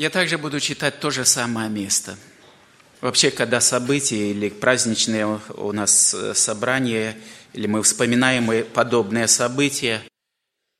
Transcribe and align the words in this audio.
Я 0.00 0.08
также 0.08 0.38
буду 0.38 0.60
читать 0.60 0.98
то 0.98 1.10
же 1.10 1.26
самое 1.26 1.68
место. 1.68 2.16
Вообще, 3.02 3.30
когда 3.30 3.60
события 3.60 4.30
или 4.30 4.48
праздничные 4.48 5.38
у 5.58 5.72
нас 5.72 6.14
э, 6.14 6.32
собрания, 6.32 7.18
или 7.52 7.66
мы 7.66 7.82
вспоминаем 7.82 8.64
подобные 8.72 9.28
события, 9.28 10.00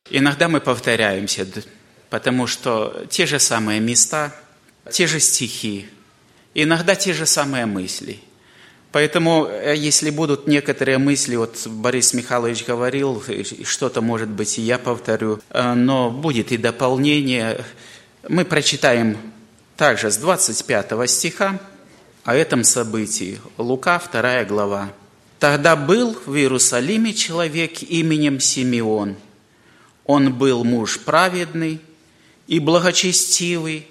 иногда 0.09 0.49
мы 0.49 0.63
повторяемся, 0.63 1.47
потому 2.09 2.47
что 2.47 3.05
те 3.11 3.27
же 3.27 3.39
самые 3.39 3.79
места, 3.79 4.35
те 4.91 5.07
же 5.07 5.21
стихи, 5.21 5.91
иногда 6.55 6.95
те 6.95 7.13
же 7.13 7.27
самые 7.27 7.67
мысли– 7.67 8.21
Поэтому, 8.93 9.47
э, 9.47 9.77
если 9.77 10.11
будут 10.11 10.49
некоторые 10.49 10.99
мысли, 10.99 11.37
вот 11.37 11.67
Борис 11.67 12.13
Михайлович 12.13 12.65
говорил, 12.65 13.23
что-то, 13.65 14.01
может 14.01 14.29
быть, 14.29 14.59
и 14.59 14.63
я 14.63 14.79
повторю, 14.79 15.41
э, 15.51 15.75
но 15.75 16.11
будет 16.11 16.51
и 16.51 16.57
дополнение. 16.57 17.65
Мы 18.29 18.45
прочитаем 18.45 19.17
также 19.77 20.11
с 20.11 20.17
25 20.17 21.11
стиха 21.11 21.59
о 22.25 22.35
этом 22.35 22.65
событии. 22.65 23.41
Лука, 23.57 24.01
2 24.13 24.45
глава. 24.45 24.93
«Тогда 25.39 25.75
был 25.75 26.19
в 26.27 26.37
Иерусалиме 26.37 27.15
человек 27.15 27.83
именем 27.83 28.41
Симеон. 28.41 29.17
Он 30.05 30.35
был 30.35 30.65
муж 30.65 31.01
праведный 31.01 31.81
и 32.47 32.59
благочестивый, 32.59 33.87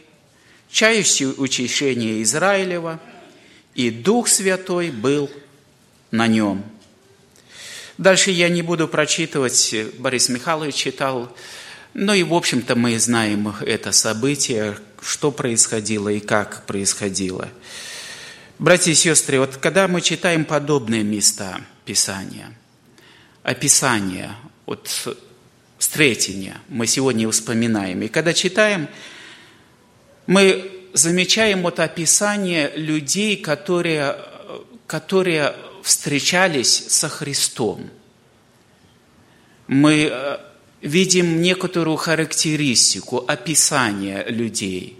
чающий 0.69 1.27
учащение 1.27 2.21
Израилева– 2.21 2.99
и 3.79 3.91
Дух 3.91 4.27
Святой 4.27 4.91
был 4.91 5.29
на 6.11 6.27
нем. 6.27 6.63
Дальше 7.97 8.29
я 8.31 8.49
не 8.49 8.61
буду 8.61 8.89
прочитывать, 8.89 9.73
Борис 9.97 10.27
Михайлович 10.27 10.75
читал, 10.75 11.33
но 11.93 12.13
и, 12.13 12.23
в 12.23 12.33
общем-то, 12.33 12.75
мы 12.75 12.97
знаем 12.99 13.53
это 13.61 13.91
событие, 13.91 14.77
что 15.01 15.31
происходило 15.31 16.09
и 16.09 16.19
как 16.19 16.65
происходило. 16.65 17.49
Братья 18.59 18.91
и 18.91 18.95
сестры, 18.95 19.39
вот 19.39 19.57
когда 19.57 19.87
мы 19.87 20.01
читаем 20.01 20.45
подобные 20.45 21.03
места 21.03 21.61
Писания, 21.85 22.51
описания, 23.43 24.35
вот 24.65 25.07
встретения, 25.77 26.57
мы 26.67 26.85
сегодня 26.85 27.29
вспоминаем, 27.29 28.01
и 28.01 28.07
когда 28.09 28.33
читаем, 28.33 28.87
мы 30.27 30.69
замечаем 30.93 31.61
вот 31.61 31.79
описание 31.79 32.71
людей, 32.75 33.37
которые, 33.37 34.17
которые 34.85 35.55
встречались 35.81 36.85
со 36.89 37.09
Христом. 37.09 37.89
Мы 39.67 40.09
э, 40.11 40.37
видим 40.81 41.41
некоторую 41.41 41.97
характеристику, 41.97 43.23
описание 43.27 44.25
людей. 44.27 44.95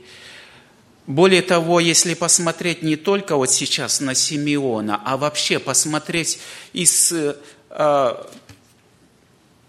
Более 1.08 1.42
того, 1.42 1.80
если 1.80 2.14
посмотреть 2.14 2.84
не 2.84 2.96
только 2.96 3.36
вот 3.36 3.50
сейчас 3.52 4.00
на 4.00 4.14
Симеона, 4.14 5.02
а 5.04 5.18
вообще 5.18 5.58
посмотреть 5.58 6.40
из, 6.72 7.12
э, 7.12 8.16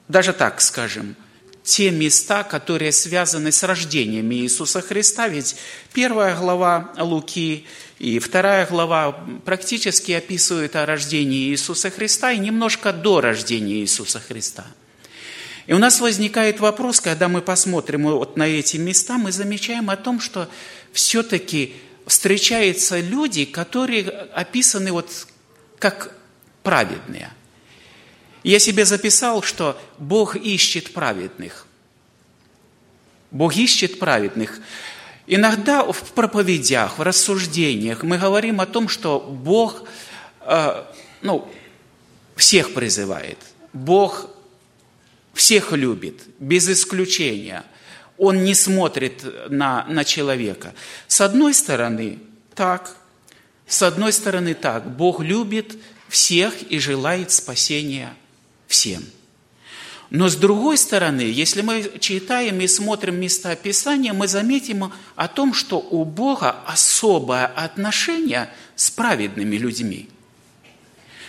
даже 0.08 0.32
так 0.34 0.60
скажем, 0.60 1.16
те 1.62 1.90
места, 1.90 2.42
которые 2.42 2.92
связаны 2.92 3.52
с 3.52 3.62
рождением 3.62 4.32
Иисуса 4.32 4.80
Христа, 4.80 5.28
ведь 5.28 5.56
первая 5.92 6.36
глава 6.36 6.92
Луки 6.98 7.66
и 7.98 8.18
вторая 8.18 8.66
глава 8.66 9.12
практически 9.44 10.12
описывают 10.12 10.74
о 10.76 10.84
рождении 10.84 11.48
Иисуса 11.50 11.90
Христа 11.90 12.32
и 12.32 12.38
немножко 12.38 12.92
до 12.92 13.20
рождения 13.20 13.76
Иисуса 13.76 14.20
Христа. 14.20 14.66
И 15.66 15.72
у 15.72 15.78
нас 15.78 16.00
возникает 16.00 16.60
вопрос, 16.60 17.00
когда 17.00 17.28
мы 17.28 17.42
посмотрим 17.42 18.04
вот 18.04 18.36
на 18.36 18.46
эти 18.46 18.76
места, 18.76 19.18
мы 19.18 19.32
замечаем 19.32 19.90
о 19.90 19.96
том, 19.96 20.20
что 20.20 20.48
все-таки 20.92 21.74
встречаются 22.06 23.00
люди, 23.00 23.44
которые 23.44 24.08
описаны 24.08 24.92
вот 24.92 25.26
как 25.78 26.14
праведные– 26.62 27.32
я 28.42 28.58
себе 28.58 28.84
записал, 28.84 29.42
что 29.42 29.80
Бог 29.98 30.36
ищет 30.36 30.92
праведных. 30.92 31.66
Бог 33.30 33.54
ищет 33.56 33.98
праведных. 33.98 34.60
Иногда 35.26 35.84
в 35.84 36.12
проповедях, 36.12 36.98
в 36.98 37.02
рассуждениях 37.02 38.02
мы 38.02 38.18
говорим 38.18 38.60
о 38.60 38.66
том, 38.66 38.88
что 38.88 39.20
Бог 39.20 39.84
э, 40.40 40.84
ну, 41.22 41.48
всех 42.34 42.74
призывает. 42.74 43.38
Бог 43.72 44.30
всех 45.34 45.72
любит, 45.72 46.22
без 46.38 46.68
исключения. 46.68 47.64
Он 48.18 48.44
не 48.44 48.54
смотрит 48.54 49.24
на, 49.48 49.86
на 49.86 50.04
человека. 50.04 50.74
С 51.08 51.20
одной 51.20 51.54
стороны, 51.54 52.18
так. 52.54 52.96
С 53.66 53.82
одной 53.82 54.12
стороны, 54.12 54.54
так. 54.54 54.96
Бог 54.96 55.20
любит 55.20 55.76
всех 56.08 56.54
и 56.70 56.78
желает 56.78 57.30
спасения 57.30 58.14
всем. 58.66 59.02
Но 60.10 60.28
с 60.28 60.34
другой 60.34 60.76
стороны, 60.76 61.20
если 61.20 61.62
мы 61.62 61.88
читаем 62.00 62.60
и 62.60 62.66
смотрим 62.66 63.20
места 63.20 63.54
Писания, 63.54 64.12
мы 64.12 64.26
заметим 64.26 64.92
о 65.14 65.28
том, 65.28 65.54
что 65.54 65.78
у 65.78 66.04
Бога 66.04 66.50
особое 66.66 67.46
отношение 67.46 68.52
с 68.74 68.90
праведными 68.90 69.56
людьми. 69.56 70.08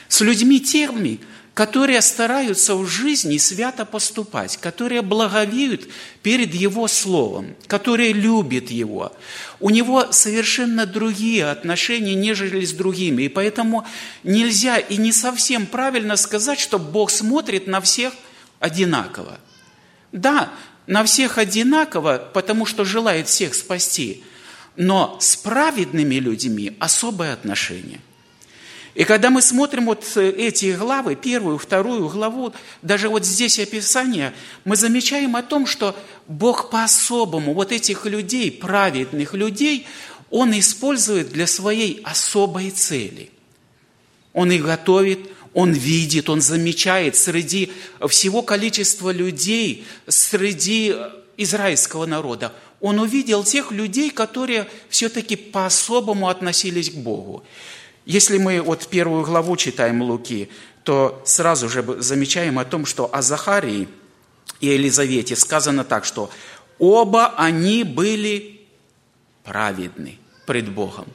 С 0.08 0.22
людьми 0.22 0.60
теми, 0.60 1.20
которые 1.54 2.02
стараются 2.02 2.76
в 2.76 2.88
жизни 2.88 3.38
свято 3.38 3.86
поступать, 3.86 4.58
которые 4.58 5.02
благовеют 5.02 5.90
перед 6.24 6.54
Его 6.54 6.88
Словом, 6.88 7.56
которые 7.68 8.14
любят 8.14 8.72
Его. 8.72 9.12
У 9.60 9.70
Него 9.70 10.12
совершенно 10.12 10.86
другие 10.86 11.50
отношения, 11.50 12.16
нежели 12.16 12.64
с 12.64 12.72
другими. 12.72 13.24
И 13.24 13.30
поэтому 13.30 13.86
нельзя 14.24 14.78
и 14.78 14.96
не 14.96 15.12
совсем 15.12 15.66
правильно 15.66 16.16
сказать, 16.16 16.60
что 16.60 16.80
Бог 16.80 17.12
смотрит 17.12 17.68
на 17.68 17.82
всех 17.82 18.14
одинаково. 18.60 19.38
Да, 20.14 20.52
на 20.88 21.04
всех 21.04 21.38
одинаково, 21.38 22.30
потому 22.34 22.66
что 22.66 22.86
желает 22.86 23.28
всех 23.28 23.56
спасти, 23.56 24.24
но 24.78 25.18
с 25.20 25.36
праведными 25.36 26.16
людьми 26.16 26.78
особое 26.80 27.34
отношение– 27.34 28.00
и 28.94 29.06
когда 29.06 29.30
мы 29.30 29.42
смотрим 29.42 29.86
вот 29.86 30.06
э, 30.16 30.30
эти 30.32 30.74
главы, 30.74 31.16
первую, 31.16 31.58
вторую 31.58 32.10
главу, 32.10 32.54
даже 32.82 33.08
вот 33.08 33.26
здесь 33.26 33.58
описание, 33.58 34.34
мы 34.66 34.76
замечаем 34.76 35.36
о 35.38 35.44
том, 35.44 35.66
что 35.66 35.96
Бог 36.28 36.70
по-особому 36.70 37.54
вот 37.54 37.72
этих 37.72 38.06
людей, 38.06 38.52
праведных 38.52 39.34
людей, 39.34 39.88
Он 40.30 40.58
использует 40.58 41.30
для 41.30 41.48
своей 41.48 42.02
особой 42.04 42.72
цели. 42.72 43.32
Он 44.34 44.52
их 44.52 44.66
готовит, 44.66 45.20
Он 45.54 45.72
видит, 45.72 46.30
Он 46.30 46.42
замечает 46.42 47.16
среди 47.16 47.72
всего 48.10 48.42
количества 48.42 49.12
людей, 49.12 49.86
среди 50.10 50.96
израильского 51.38 52.06
народа. 52.06 52.54
Он 52.82 53.00
увидел 53.00 53.46
тех 53.46 53.72
людей, 53.72 54.10
которые 54.10 54.68
все-таки 54.90 55.38
по-особому 55.38 56.28
относились 56.28 56.90
к 56.90 56.96
Богу. 56.96 57.46
Если 58.06 58.38
мы 58.38 58.62
вот 58.62 58.88
первую 58.88 59.24
главу 59.24 59.56
читаем 59.58 60.02
Луки, 60.02 60.50
то 60.84 61.22
сразу 61.26 61.70
же 61.70 61.84
замечаем 62.00 62.58
о 62.58 62.66
том, 62.66 62.86
что 62.86 63.14
о 63.14 63.22
Захарии 63.22 63.88
и 64.60 64.68
Елизавете 64.68 65.36
сказано 65.36 65.84
так, 65.84 66.06
что 66.06 66.32
оба 66.80 67.34
они 67.38 67.84
были 67.84 68.62
праведны 69.44 70.18
пред 70.48 70.70
Богом. 70.70 71.06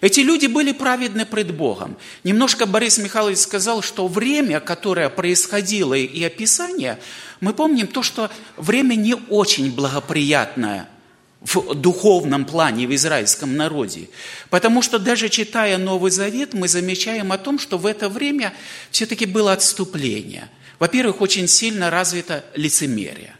Эти 0.00 0.20
люди 0.20 0.46
были 0.46 0.72
праведны 0.72 1.26
пред 1.26 1.54
Богом. 1.56 1.96
Немножко 2.22 2.66
Борис 2.66 2.98
Михайлович 2.98 3.38
сказал, 3.38 3.82
что 3.82 4.06
время, 4.06 4.60
которое 4.60 5.08
происходило 5.08 5.94
и 5.94 6.22
описание, 6.22 7.00
мы 7.40 7.52
помним 7.52 7.88
то, 7.88 8.02
что 8.02 8.30
время 8.56 8.94
не 8.94 9.14
очень 9.14 9.74
благоприятное– 9.74 10.88
в 11.40 11.74
духовном 11.74 12.44
плане 12.44 12.86
в 12.86 12.94
израильском 12.94 13.56
народе. 13.56 14.08
Потому 14.50 14.82
что 14.82 14.98
даже 14.98 15.28
читая 15.28 15.78
Новый 15.78 16.10
Завет, 16.10 16.52
мы 16.52 16.66
замечаем 16.68 17.30
о 17.32 17.38
том, 17.38 17.58
что 17.58 17.78
в 17.78 17.86
это 17.86 18.08
время 18.08 18.52
все-таки 18.90 19.24
было 19.24 19.52
отступление. 19.52 20.50
Во-первых, 20.78 21.20
очень 21.20 21.48
сильно 21.48 21.90
развито 21.90 22.44
лицемерие. 22.54 23.34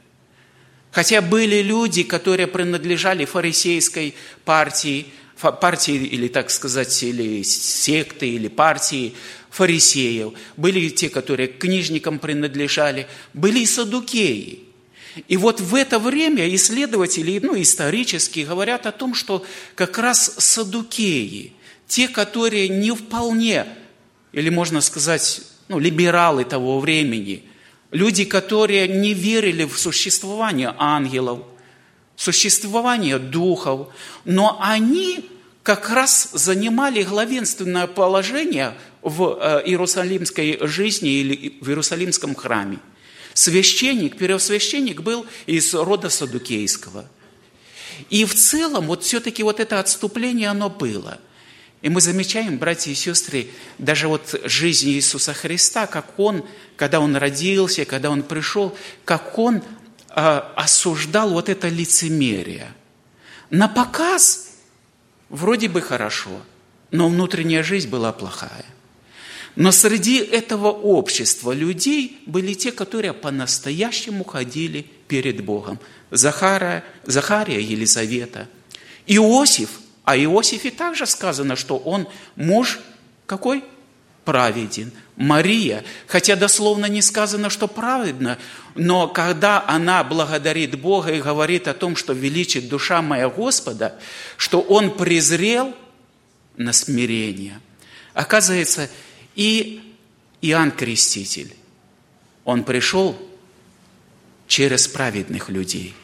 Хотя 0.91 1.21
были 1.21 1.61
люди, 1.61 2.03
которые 2.03 2.47
принадлежали 2.47 3.25
фарисейской 3.25 4.15
партии, 4.45 5.07
партии 5.61 5.95
или, 5.95 6.29
так 6.29 6.51
сказать, 6.51 7.03
или 7.03 7.43
секты, 7.43 8.29
или 8.29 8.49
партии 8.49 9.15
фарисеев. 9.51 10.33
Были 10.57 10.89
те, 10.89 11.09
которые 11.11 11.49
к 11.49 11.59
книжникам 11.59 12.19
принадлежали. 12.19 13.07
Были 13.35 13.61
и 13.61 13.67
садукеи– 13.67 14.61
и 15.27 15.37
вот 15.37 15.61
в 15.61 15.75
это 15.75 15.99
время 15.99 16.55
исследователи, 16.55 17.41
ну, 17.43 17.61
исторически 17.61 18.41
говорят 18.41 18.87
о 18.87 18.93
том, 18.93 19.15
что 19.15 19.45
как 19.75 19.99
раз 19.99 20.35
садукеи, 20.39 21.53
те, 21.87 22.09
которые 22.09 22.69
не 22.69 22.95
вполне, 22.95 23.67
или 24.33 24.51
можно 24.51 24.81
сказать, 24.81 25.41
ну, 25.69 25.79
либералы 25.79 26.45
того 26.45 26.81
времени, 26.81 27.45
люди, 27.91 28.25
которые 28.25 28.87
не 28.89 29.15
верили 29.15 29.65
в 29.65 29.79
существование 29.79 30.75
ангелов, 30.79 31.41
существование 32.17 33.19
духов, 33.19 33.89
но 34.25 34.59
они 34.61 35.31
как 35.63 35.91
раз 35.91 36.31
занимали 36.33 37.03
главенственное 37.03 37.87
положение 37.87 38.75
в 39.03 39.39
э, 39.41 39.63
иерусалимской 39.67 40.59
жизни 40.63 41.11
или 41.11 41.59
в 41.61 41.69
иерусалимском 41.69 42.35
храме. 42.35 42.79
Священник, 43.39 44.17
первосвященник 44.17 45.03
был 45.03 45.27
из 45.47 45.75
рода 45.75 46.11
Садукейского. 46.11 47.09
И 48.11 48.25
в 48.25 48.35
целом 48.35 48.87
вот 48.87 49.05
все-таки 49.05 49.43
вот 49.43 49.61
это 49.61 49.79
отступление, 49.81 50.49
оно 50.49 50.71
было. 50.71 51.21
И 51.83 51.89
мы 51.89 52.01
замечаем, 52.01 52.59
братья 52.59 52.91
и 52.91 52.95
сестры, 52.95 53.49
даже 53.79 54.09
вот 54.09 54.41
жизнь 54.45 54.89
Иисуса 54.91 55.35
Христа, 55.35 55.87
как 55.87 56.19
Он, 56.19 56.45
когда 56.77 57.01
Он 57.01 57.15
родился, 57.17 57.85
когда 57.85 58.11
Он 58.11 58.23
пришел, 58.23 58.77
как 59.05 59.39
Он 59.39 59.57
э, 59.57 59.63
осуждал 60.57 61.31
вот 61.31 61.49
это 61.49 61.69
лицемерие. 61.69 62.73
На 63.51 63.69
показ– 63.69 64.47
Вроде 65.29 65.69
бы 65.69 65.81
хорошо, 65.83 66.41
но 66.91 67.09
внутренняя 67.09 67.63
жизнь 67.63 67.89
была 67.89 68.13
плохая. 68.13 68.65
Но 69.59 69.73
среди 69.73 70.19
этого 70.19 70.69
общества 70.69 71.51
людей 71.51 72.21
были 72.27 72.55
те, 72.55 72.71
которые 72.71 73.13
по-настоящему 73.13 74.23
ходили 74.23 74.87
перед 75.09 75.45
Богом. 75.45 75.81
Захара, 76.13 76.85
Захария, 77.07 77.61
Елизавета. 77.61 78.47
Иосиф, 79.09 79.81
а 80.05 80.17
Иосифе 80.17 80.71
также 80.71 81.09
сказано, 81.09 81.57
что 81.57 81.77
он 81.77 82.07
муж 82.37 82.79
какой? 83.27 83.65
Праведен. 84.25 84.93
Мария, 85.17 85.85
хотя 86.07 86.37
дословно 86.37 86.87
не 86.87 87.03
сказано, 87.03 87.51
что 87.51 87.67
праведна, 87.67 88.39
но 88.77 89.09
когда 89.09 89.65
она 89.67 90.05
благодарит 90.05 90.81
Бога 90.81 91.11
и 91.11 91.21
говорит 91.21 91.67
о 91.67 91.75
том, 91.75 91.97
что 91.97 92.13
величит 92.13 92.69
душа 92.69 93.03
моя 93.03 93.29
Господа, 93.29 93.99
что 94.37 94.61
Он 94.61 94.97
презрел 94.97 95.75
на 96.57 96.73
смирение. 96.73 97.61
Оказывается, 98.15 98.89
и 99.39 99.81
Иоанн 100.43 100.73
Креститель, 100.73 101.55
он 102.45 102.65
пришел 102.65 103.17
через 104.49 104.89
праведных 104.89 105.49
людей. 105.49 105.95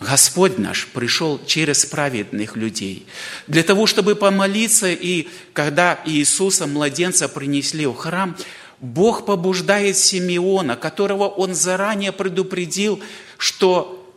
Господь 0.00 0.56
наш 0.56 0.86
пришел 0.86 1.38
через 1.44 1.84
праведных 1.84 2.56
людей. 2.56 3.06
Для 3.46 3.62
того, 3.64 3.86
чтобы 3.86 4.16
помолиться, 4.16 4.90
и 4.90 5.28
когда 5.52 6.00
Иисуса, 6.06 6.66
младенца, 6.66 7.28
принесли 7.28 7.84
в 7.84 7.94
храм, 7.94 8.34
Бог 8.80 9.26
побуждает 9.26 9.98
Симеона, 9.98 10.74
которого 10.74 11.28
он 11.28 11.54
заранее 11.54 12.12
предупредил, 12.12 13.02
что 13.36 14.10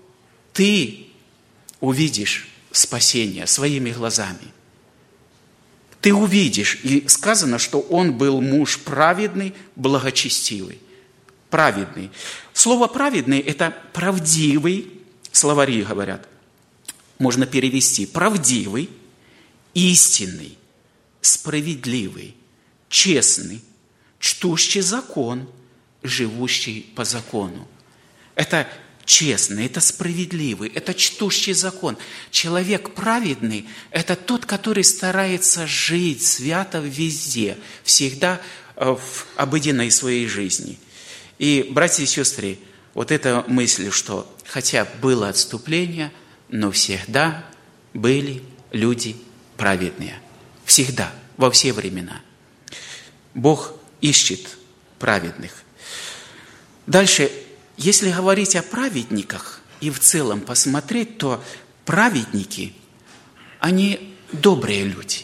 ты 0.53 1.07
увидишь 1.81 2.47
спасение 2.71 3.45
своими 3.45 3.91
глазами. 3.91 4.53
Ты 6.03 6.13
увидишь. 6.13 6.81
И 6.83 7.07
сказано, 7.07 7.57
что 7.57 7.79
он 7.79 8.17
был 8.17 8.41
муж 8.41 8.79
праведный, 8.79 9.53
благочестивый. 9.77 10.79
Праведный. 11.49 12.11
Слово 12.51 12.87
праведный– 12.87 13.39
это 13.39 13.73
правдивый, 13.93 14.91
словари 15.31 15.81
говорят. 15.81 16.27
Можно 17.19 17.45
перевести 17.45 18.05
правдивый, 18.05 18.89
истинный, 19.73 20.57
справедливый, 21.21 22.35
честный, 22.89 23.61
чтущий 24.19 24.81
закон, 24.81 25.49
живущий 26.01 26.81
по 26.97 27.05
закону. 27.05 27.65
Это 28.35 28.67
честный, 29.05 29.65
это 29.65 29.81
справедливый, 29.81 30.69
это 30.69 30.93
чтущий 30.93 31.53
закон. 31.53 31.97
Человек 32.31 32.93
праведный– 32.93 33.67
это 33.91 34.15
тот, 34.15 34.45
который 34.45 34.83
старается 34.83 35.67
жить 35.67 36.25
свято 36.25 36.79
везде, 36.79 37.57
всегда 37.83 38.41
э, 38.75 38.95
в 38.95 39.25
обыденной 39.35 39.91
своей 39.91 40.27
жизни. 40.27 40.79
И, 41.39 41.67
братья 41.71 42.03
и 42.03 42.07
сестры, 42.07 42.59
вот 42.93 43.11
эта 43.11 43.43
мысль, 43.47 43.91
что 43.91 44.31
хотя 44.45 44.87
было 45.01 45.29
отступление, 45.29 46.11
но 46.49 46.71
всегда 46.71 47.45
были 47.93 48.43
люди 48.71 49.15
праведные. 49.57 50.19
Всегда, 50.65 51.11
во 51.37 51.51
все 51.51 51.73
времена. 51.73 52.21
Бог 53.33 53.73
ищет 54.01 54.57
праведных. 54.99 55.63
Дальше, 56.85 57.31
если 57.77 58.11
говорить 58.11 58.55
о 58.55 58.63
праведниках 58.63 59.61
и 59.81 59.89
в 59.89 59.99
целом 59.99 60.41
посмотреть, 60.41 61.17
то 61.17 61.43
праведники, 61.85 62.73
они 63.59 64.15
добрые 64.31 64.83
люди. 64.85 65.23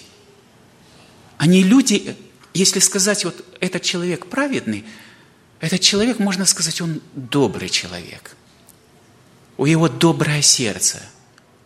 Они 1.37 1.63
люди, 1.63 2.15
если 2.53 2.79
сказать, 2.79 3.23
вот 3.25 3.45
этот 3.59 3.81
человек 3.81 4.27
праведный, 4.27 4.85
этот 5.59 5.81
человек, 5.81 6.19
можно 6.19 6.45
сказать, 6.45 6.81
он 6.81 7.01
добрый 7.13 7.69
человек. 7.69 8.35
У 9.57 9.65
него 9.65 9.89
доброе 9.89 10.41
сердце– 10.41 11.01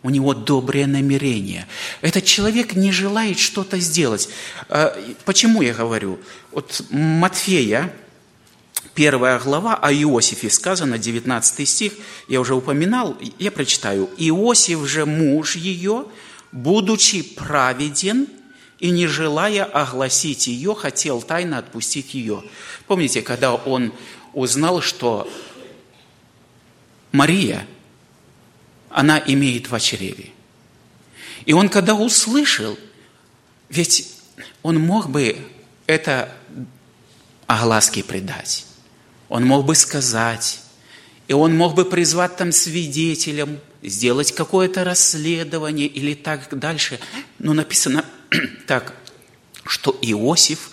у 0.03 0.09
него 0.09 0.33
добрые 0.33 0.86
намерения. 0.86 1.65
Этот 2.01 2.25
человек 2.25 2.75
не 2.75 2.91
желает 2.91 3.39
что-то 3.39 3.79
сделать. 3.79 4.29
А, 4.69 4.95
почему 5.24 5.62
я 5.62 5.74
говорю? 5.74 6.19
Вот 6.51 6.83
Матфея, 6.89 7.91
первая 8.93 9.39
глава 9.39 9.75
о 9.75 9.91
Иосифе 9.91 10.49
сказано, 10.49 10.97
19 10.97 11.67
стих, 11.67 11.93
я 12.27 12.39
уже 12.39 12.55
упоминал, 12.55 13.17
я 13.39 13.51
прочитаю. 13.51 14.09
«Иосиф 14.17 14.87
же 14.87 15.05
муж 15.05 15.55
ее, 15.55 16.05
будучи 16.51 17.21
праведен 17.21 18.27
и 18.79 18.89
не 18.89 19.07
желая 19.07 19.63
огласить 19.63 20.47
ее, 20.47 20.75
хотел 20.75 21.21
тайно 21.21 21.57
отпустить 21.57 22.13
ее». 22.13 22.43
Помните, 22.87 23.21
когда 23.21 23.53
он 23.53 23.93
узнал, 24.33 24.81
что 24.81 25.29
Мария– 27.12 27.67
она 28.93 29.21
имеет 29.25 29.69
в 29.69 29.79
чреве. 29.79 30.29
И 31.45 31.53
он, 31.53 31.67
когда 31.67 31.95
услышал, 31.95 32.77
ведь 33.69 34.07
он 34.62 34.79
мог 34.79 35.09
бы 35.09 35.35
это 35.88 36.33
огласке 37.47 38.03
предать. 38.03 38.65
Он 39.33 39.45
мог 39.45 39.65
бы 39.65 39.73
сказать, 39.73 40.59
и 41.27 41.33
он 41.33 41.57
мог 41.57 41.73
бы 41.73 41.85
призвать 41.85 42.37
там 42.37 42.51
свидетелям, 42.51 43.59
сделать 43.81 44.31
какое-то 44.31 44.83
расследование 44.83 45.87
или 45.87 46.13
так 46.13 46.55
дальше. 46.59 46.99
Но 47.39 47.53
написано 47.53 48.05
так, 48.67 48.93
что 49.65 49.97
Иосиф 50.03 50.69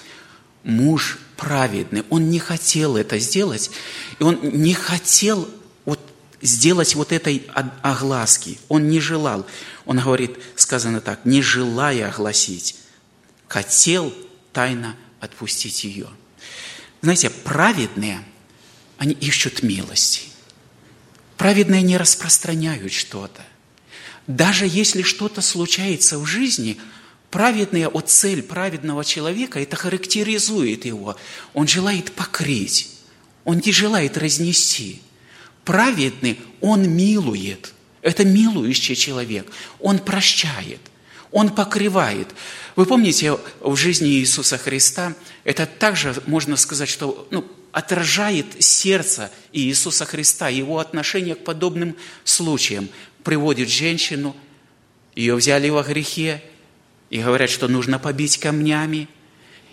муж 0.62 1.18
праведный. 1.38 2.04
Он 2.10 2.28
не 2.28 2.38
хотел 2.38 2.98
это 2.98 3.18
сделать, 3.18 3.70
и 4.18 4.24
он 4.24 4.38
не 4.42 4.74
хотел 4.74 5.48
сделать 6.42 6.94
вот 6.94 7.12
этой 7.12 7.46
огласки. 7.80 8.58
Он 8.68 8.90
не 8.90 9.00
желал. 9.00 9.46
Он 9.86 9.98
говорит, 10.00 10.36
сказано 10.56 11.00
так, 11.00 11.24
не 11.24 11.40
желая 11.40 12.10
огласить, 12.10 12.76
хотел 13.48 14.12
тайно 14.52 14.96
отпустить 15.18 15.84
ее. 15.84 16.08
Знаете, 17.00 17.30
праведные, 17.30 18.22
они 19.00 19.14
ищут 19.14 19.64
милости. 19.64 20.22
Праведные 21.36 21.82
не 21.82 21.96
распространяют 21.96 22.92
что-то. 22.92 23.42
Даже 24.28 24.66
если 24.66 25.02
что-то 25.02 25.40
случается 25.40 26.18
в 26.18 26.26
жизни, 26.26 26.78
праведная, 27.30 27.88
вот 27.88 28.08
цель 28.08 28.42
праведного 28.42 29.04
человека, 29.04 29.58
это 29.58 29.74
характеризует 29.74 30.84
его. 30.84 31.16
Он 31.52 31.66
желает 31.66 32.12
покрыть, 32.12 32.90
он 33.44 33.60
не 33.64 33.72
желает 33.72 34.16
разнести– 34.16 35.02
Праведный, 35.64 36.40
он 36.60 36.88
милует. 36.88 37.74
Это 38.02 38.24
милующий 38.24 38.96
человек. 38.96 39.46
Он 39.78 39.98
прощает. 39.98 40.80
Он 41.30 41.50
покрывает. 41.50 42.28
Вы 42.76 42.86
помните, 42.86 43.38
в 43.60 43.76
жизни 43.76 44.08
Иисуса 44.08 44.58
Христа 44.58 45.14
это 45.44 45.66
также, 45.66 46.14
можно 46.26 46.56
сказать, 46.56 46.88
что 46.88 47.28
ну, 47.30 47.44
отражает 47.72 48.46
сердце 48.62 49.30
Иисуса 49.52 50.04
Христа, 50.04 50.48
его 50.48 50.78
отношение 50.78 51.34
к 51.34 51.44
подобным 51.44 51.96
случаям. 52.24 52.88
Приводит 53.24 53.68
женщину, 53.68 54.36
ее 55.14 55.34
взяли 55.34 55.68
во 55.68 55.82
грехе, 55.82 56.42
и 57.10 57.20
говорят, 57.20 57.50
что 57.50 57.68
нужно 57.68 57.98
побить 57.98 58.38
камнями. 58.38 59.08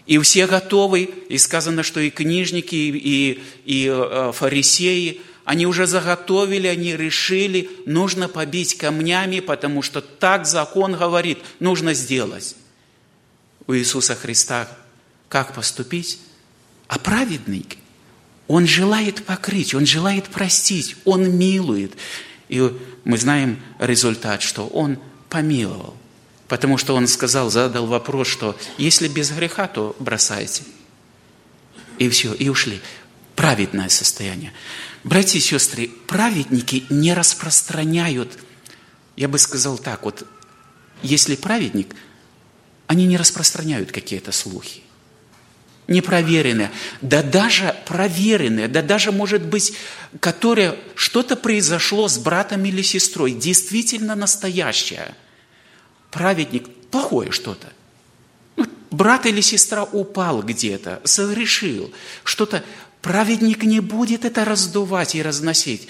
И 0.06 0.18
все 0.20 0.48
готовы, 0.48 1.04
и 1.30 1.38
сказано, 1.38 1.84
что 1.84 2.00
и 2.00 2.10
книжники, 2.10 2.76
и, 2.76 3.44
и, 3.66 3.88
э, 3.90 4.32
фарисеи– 4.34 5.22
они 5.48 5.66
уже 5.66 5.88
заготовили, 5.88 6.68
они 6.68 6.98
решили, 6.98 7.70
нужно 7.86 8.28
побить 8.28 8.78
камнями, 8.78 9.40
потому 9.40 9.82
что 9.82 10.02
так 10.02 10.46
закон 10.46 10.98
говорит, 10.98 11.40
нужно 11.62 11.94
сделать. 11.94 12.58
У 13.66 13.74
Иисуса 13.74 14.14
Христа 14.14 14.68
как 15.30 15.54
поступить? 15.54 16.20
А 16.90 17.00
праведник, 17.00 17.78
он 18.48 18.66
желает 18.66 19.26
покрыть, 19.26 19.74
он 19.74 19.86
желает 19.86 20.30
простить, 20.30 20.96
он 21.04 21.38
милует. 21.38 21.94
И 22.48 22.74
мы 23.04 23.18
знаем 23.18 23.62
результат, 23.78 24.42
что 24.42 24.68
Он 24.68 24.98
помиловал. 25.30 25.96
Потому 26.48 26.78
что 26.78 26.96
Он 26.96 27.08
сказал, 27.08 27.50
задал 27.50 27.88
вопрос, 27.88 28.28
что 28.28 28.58
если 28.78 29.10
без 29.10 29.32
греха, 29.32 29.68
то 29.68 29.96
бросайте. 30.00 30.64
И 32.00 32.08
все, 32.10 32.34
и 32.34 32.48
ушли. 32.48 32.82
Праведное 33.36 33.90
состояние. 33.90 34.54
Братья 35.04 35.40
и 35.40 35.42
сестры, 35.42 35.90
праведники 36.08 36.86
не 36.90 37.14
распространяют, 37.14 38.40
я 39.16 39.28
бы 39.28 39.38
сказал 39.38 39.78
так, 39.78 40.04
вот, 40.04 40.26
если 41.04 41.36
праведник, 41.36 41.96
они 42.88 43.06
не 43.06 43.18
распространяют 43.18 43.92
какие-то 43.92 44.32
слухи 44.32 44.84
непроверенные, 45.88 46.72
да 47.02 47.24
даже 47.24 47.76
проверенные, 47.86 48.68
да 48.68 48.82
даже, 48.82 49.12
может 49.12 49.46
быть, 49.46 49.74
которые 50.20 50.78
что-то 50.96 51.36
произошло 51.36 52.08
с 52.08 52.18
братом 52.18 52.66
или 52.66 52.82
сестрой, 52.82 53.32
действительно 53.32 54.16
настоящее. 54.16 55.16
Праведник, 56.12 56.68
плохое 56.92 57.32
что-то. 57.32 57.72
Ну, 58.56 58.66
брат 58.92 59.26
или 59.26 59.42
сестра 59.42 59.84
упал 59.84 60.42
где-то, 60.42 61.02
согрешил, 61.04 61.94
что-то. 62.24 62.64
Праведник 63.02 63.64
не 63.64 63.80
будет 63.80 64.26
это 64.26 64.44
раздувать 64.44 65.16
и 65.16 65.22
разносить. 65.22 65.88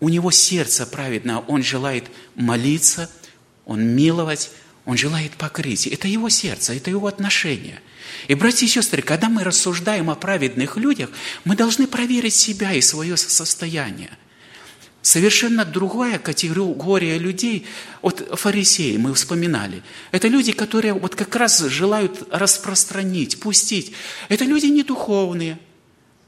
У 0.00 0.08
него 0.08 0.30
сердце 0.30 0.86
праведное, 0.86 1.38
он 1.38 1.62
желает 1.62 2.04
молиться, 2.36 3.10
он 3.66 3.84
миловать, 3.84 4.50
он 4.88 4.96
желает 4.96 5.34
покрыть. 5.34 5.86
Это 5.86 6.08
его 6.08 6.28
сердце, 6.28 6.74
это 6.74 6.90
его 6.90 7.06
отношение– 7.06 7.80
и, 8.26 8.34
братья 8.34 8.66
и 8.66 8.68
сестры, 8.68 9.02
когда 9.02 9.28
мы 9.28 9.44
рассуждаем 9.44 10.10
о 10.10 10.14
праведных 10.14 10.76
людях, 10.76 11.10
мы 11.44 11.54
должны 11.54 11.86
проверить 11.86 12.34
себя 12.34 12.72
и 12.72 12.80
свое 12.80 13.16
состояние. 13.16 14.10
Совершенно 15.00 15.64
другая 15.64 16.18
категория 16.18 17.18
людей, 17.18 17.66
вот 18.02 18.28
фарисеи 18.38 18.96
мы 18.96 19.14
вспоминали, 19.14 19.82
это 20.10 20.28
люди, 20.28 20.52
которые 20.52 20.92
вот 20.92 21.14
как 21.14 21.34
раз 21.36 21.60
желают 21.60 22.28
распространить, 22.32 23.38
пустить. 23.40 23.92
Это 24.28 24.44
люди 24.44 24.66
не 24.66 24.82
духовные, 24.82 25.58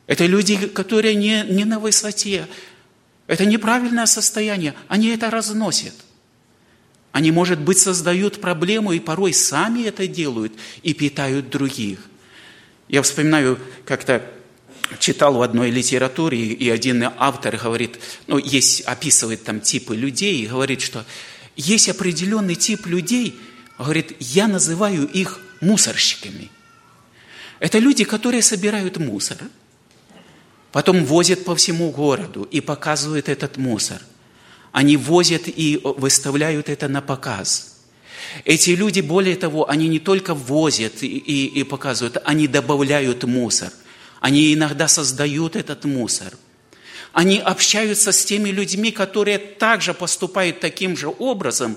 это 0.07 0.25
люди, 0.27 0.57
которые 0.69 1.17
не, 1.17 1.45
не 1.49 1.65
на 1.65 1.81
высоте, 1.81 2.47
это 3.27 3.45
неправильное 3.45 4.07
состояние, 4.07 4.75
они 4.89 5.09
это 5.09 5.31
разносят– 5.31 5.95
они, 7.13 7.33
может 7.33 7.61
быть, 7.61 7.79
создают 7.79 8.41
проблему 8.41 8.93
и 8.93 9.01
порой 9.01 9.33
сами 9.33 9.83
это 9.83 10.07
делают 10.07 10.53
и 10.83 10.95
питают 10.95 11.51
других. 11.51 11.99
Я 12.89 13.03
вспоминаю, 13.03 13.59
как-то 13.85 14.25
читал 14.99 15.35
в 15.35 15.43
одной 15.43 15.71
литературе, 15.71 16.39
и 16.39 16.69
один 16.71 17.05
автор 17.17 17.57
говорит, 17.57 17.99
ну, 18.27 18.39
есть, 18.39 18.83
описывает 18.83 19.45
там 19.45 19.61
типы 19.61 19.97
людей, 19.97 20.43
и 20.43 20.47
говорит, 20.47 20.83
что 20.83 21.05
есть 21.57 21.89
определенный 21.89 22.55
тип 22.55 22.87
людей, 22.87 23.39
говорит, 23.79 24.17
я 24.21 24.47
называю 24.47 25.07
их 25.07 25.41
мусорщиками. 25.61 26.51
Это 27.59 27.79
люди, 27.79 28.05
которые 28.05 28.43
собирают 28.43 28.97
мусор, 28.99 29.39
потом 30.73 31.05
возят 31.05 31.45
по 31.45 31.55
всему 31.57 31.91
городу 31.91 32.45
и 32.51 32.61
показывают 32.61 33.29
этот 33.29 33.57
мусор– 33.57 34.01
они 34.73 34.97
возят 34.97 35.43
и 35.47 35.81
выставляют 35.83 36.69
это 36.69 36.89
на 36.89 37.01
показ. 37.01 37.79
Эти 38.45 38.71
люди, 38.71 39.01
более 39.01 39.37
того, 39.37 39.69
они 39.69 39.89
не 39.89 39.99
только 39.99 40.35
возят 40.35 41.03
и, 41.03 41.07
и, 41.07 41.47
и 41.47 41.65
показывают, 41.65 42.19
они 42.25 42.47
добавляют 42.47 43.25
мусор. 43.25 43.73
Они 44.21 44.55
иногда 44.55 44.87
создают 44.87 45.57
этот 45.57 45.85
мусор. 45.85 46.35
Они 47.13 47.39
общаются 47.39 48.13
с 48.13 48.25
теми 48.25 48.51
людьми, 48.51 48.93
которые 48.93 49.39
также 49.39 49.95
поступают 49.95 50.61
таким 50.61 50.97
же 50.97 51.09
образом. 51.09 51.77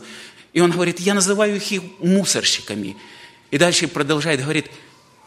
И 0.52 0.60
он 0.60 0.72
говорит, 0.72 1.00
я 1.00 1.16
называю 1.16 1.56
их 1.56 1.82
мусорщиками. 2.00 2.96
И 3.50 3.58
дальше 3.58 3.88
продолжает, 3.88 4.42
говорит, 4.42 4.68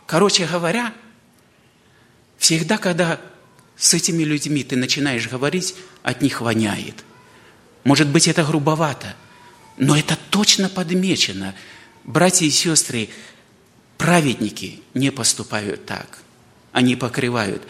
короче 0.06 0.46
говоря, 0.46 0.92
всегда, 2.38 2.78
когда 2.78 3.20
с 3.76 3.94
этими 3.94 4.22
людьми 4.22 4.62
ты 4.62 4.76
начинаешь 4.76 5.28
говорить, 5.28 5.74
от 6.02 6.22
них 6.22 6.40
воняет. 6.40 7.05
Может 7.86 8.08
быть, 8.08 8.26
это 8.26 8.42
грубовато, 8.42 9.14
но 9.76 9.96
это 9.96 10.18
точно 10.30 10.68
подмечено. 10.68 11.54
Братья 12.02 12.44
и 12.44 12.50
сестры, 12.50 13.08
праведники 13.96 14.82
не 14.92 15.12
поступают 15.12 15.86
так. 15.86 16.18
Они 16.72 16.96
покрывают. 16.96 17.62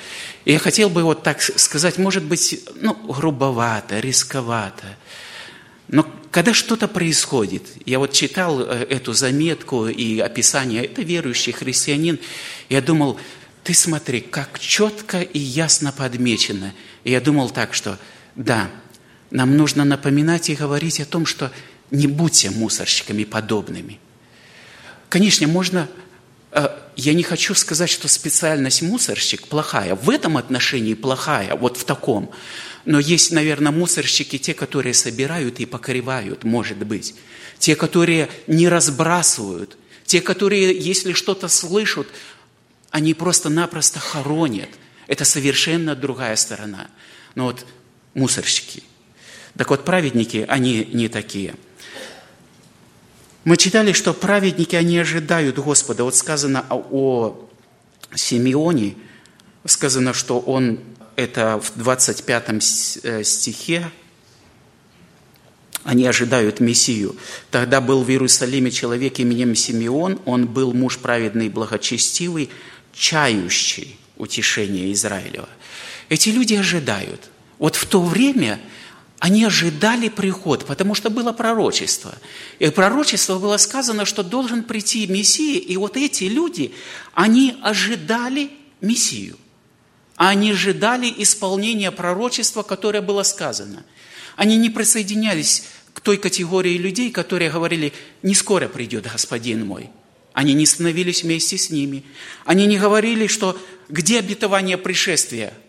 И 0.47 0.53
я 0.53 0.59
хотел 0.59 0.89
бы 0.89 1.03
вот 1.03 1.23
так 1.23 1.43
сказать, 1.43 1.99
может 1.99 2.25
быть, 2.25 2.59
ну, 2.77 2.95
грубовато, 2.95 4.01
рисковато. 4.01 4.97
Но 5.89 6.11
когда 6.31 6.55
что-то 6.55 6.89
происходит, 6.89 7.65
я 7.85 7.99
вот 7.99 8.15
читал 8.15 8.63
э, 8.63 8.87
эту 8.89 9.13
заметку 9.13 9.87
и 9.87 10.19
описание, 10.19 10.87
это 10.87 11.03
верующий 11.03 11.53
христианин, 11.53 12.19
я 12.71 12.81
думал, 12.81 13.21
ты 13.65 13.75
смотри, 13.75 14.23
как 14.23 14.61
четко 14.61 15.21
и 15.21 15.39
ясно 15.39 15.93
подмечено. 15.93 16.73
И 17.05 17.11
я 17.11 17.21
думал 17.21 17.51
так, 17.51 17.75
что 17.75 17.99
да, 18.35 18.71
нам 19.31 19.57
нужно 19.57 19.85
напоминать 19.85 20.51
и 20.51 20.55
говорить 20.55 21.01
о 21.01 21.05
том, 21.05 21.27
что 21.27 21.51
не 21.91 22.07
будьте 22.07 22.51
мусорщиками 22.51 23.25
подобными. 23.25 24.01
Конечно, 25.09 25.47
можно... 25.49 25.89
Э, 26.53 26.69
я 26.97 27.13
не 27.13 27.23
хочу 27.23 27.55
сказать, 27.55 27.91
что 27.91 28.09
специальность 28.09 28.83
мусорщик 28.83 29.49
плохая. 29.49 29.95
В 29.95 30.11
этом 30.11 30.37
отношении 30.37 30.95
плохая, 30.95 31.55
вот 31.55 31.77
в 31.77 31.85
таком. 31.85 32.31
Но 32.85 32.99
есть, 33.01 33.33
наверное, 33.33 33.73
мусорщики, 33.73 34.39
те, 34.39 34.55
которые 34.55 34.95
собирают 34.95 35.61
и 35.61 35.67
покрывают, 35.67 36.45
может 36.45 36.79
быть. 36.79 37.15
Те, 37.59 37.77
которые 37.77 38.31
не 38.47 38.69
разбрасывают. 38.69 39.77
Те, 40.05 40.21
которые, 40.21 40.77
если 40.79 41.13
что-то 41.13 41.49
слышат, 41.49 42.07
они 42.91 43.13
просто-напросто 43.13 43.99
хоронят. 43.99 44.71
Это 45.09 45.25
совершенно 45.25 45.95
другая 45.97 46.37
сторона. 46.37 46.89
Но 47.35 47.47
вот 47.47 47.67
мусорщики– 48.15 48.83
так 49.57 49.71
вот, 49.71 49.85
праведники, 49.85 50.45
они 50.49 50.89
не 50.93 51.09
такие. 51.09 51.55
Мы 53.45 53.57
читали, 53.57 53.93
что 53.93 54.13
праведники, 54.13 54.75
они 54.75 54.99
ожидают 54.99 55.59
Господа. 55.59 56.05
Вот 56.05 56.17
сказано 56.17 56.67
о 56.69 57.49
Симеоне, 58.15 58.97
сказано, 59.65 60.13
что 60.13 60.41
он, 60.41 60.81
это 61.15 61.61
в 61.61 61.79
25 61.79 62.49
э, 63.05 63.25
стихе, 63.25 63.91
они 65.85 66.05
ожидают 66.07 66.59
Мессию. 66.59 67.15
Тогда 67.53 67.81
был 67.81 68.03
в 68.03 68.11
Иерусалиме 68.11 68.73
человек 68.73 69.21
именем 69.21 69.55
Симеон, 69.55 70.21
он 70.25 70.47
был 70.47 70.75
муж 70.75 70.99
праведный, 70.99 71.49
благочестивый, 71.49 72.51
чающий 72.93 73.97
утешение 74.17 74.93
Израилева. 74.93 75.49
Эти 76.09 76.31
люди 76.31 76.55
ожидают. 76.55 77.31
Вот 77.59 77.77
в 77.77 77.87
то 77.87 78.03
время 78.03 78.61
они 79.19 79.45
ожидали 79.45 80.09
приход, 80.09 80.67
потому 80.67 80.95
что 80.95 81.09
было 81.09 81.33
пророчество. 81.33 82.15
И 82.59 82.69
пророчество 82.69 83.39
было 83.39 83.57
сказано, 83.57 84.05
что 84.05 84.23
должен 84.23 84.63
прийти 84.63 85.07
Мессия, 85.07 85.59
и 85.59 85.77
вот 85.77 85.97
эти 85.97 86.25
люди, 86.25 86.75
они 87.15 87.57
ожидали 87.63 88.51
Мессию. 88.81 89.37
Они 90.17 90.53
ожидали 90.53 91.13
исполнения 91.19 91.91
пророчества, 91.91 92.63
которое 92.63 93.01
было 93.01 93.23
сказано. 93.23 93.85
Они 94.37 94.57
не 94.57 94.69
присоединялись 94.69 95.65
к 95.95 96.01
той 96.01 96.19
категории 96.19 96.77
людей, 96.77 97.11
которые 97.11 97.51
говорили, 97.51 97.95
не 98.23 98.35
скоро 98.35 98.69
придет 98.69 99.11
Господин 99.11 99.67
мой. 99.67 99.89
Они 100.35 100.53
не 100.53 100.67
становились 100.67 101.23
вместе 101.23 101.57
с 101.57 101.71
ними. 101.71 102.05
Они 102.45 102.67
не 102.67 102.79
говорили, 102.79 103.27
что 103.27 103.59
где 103.89 104.19
обетование 104.19 104.77
пришествия– 104.77 105.55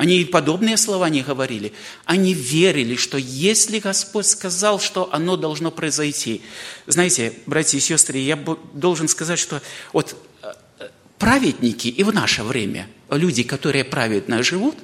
они 0.00 0.22
и 0.22 0.24
подобные 0.24 0.78
слова 0.78 1.10
не 1.10 1.22
говорили. 1.22 1.74
Они 2.06 2.32
верили, 2.32 2.96
что 2.96 3.18
если 3.18 3.80
Господь 3.80 4.24
сказал, 4.24 4.80
что 4.80 5.12
оно 5.12 5.36
должно 5.36 5.70
произойти. 5.70 6.40
Знаете, 6.86 7.34
братья 7.44 7.76
и 7.76 7.82
сестры, 7.82 8.16
я 8.16 8.36
должен 8.72 9.08
сказать, 9.08 9.38
что 9.38 9.60
вот 9.92 10.16
э, 10.42 10.88
праведники 11.18 11.88
и 11.88 12.02
в 12.02 12.14
наше 12.14 12.44
время, 12.44 12.88
люди, 13.10 13.42
которые 13.42 13.84
праведно 13.84 14.42
живут, 14.42 14.78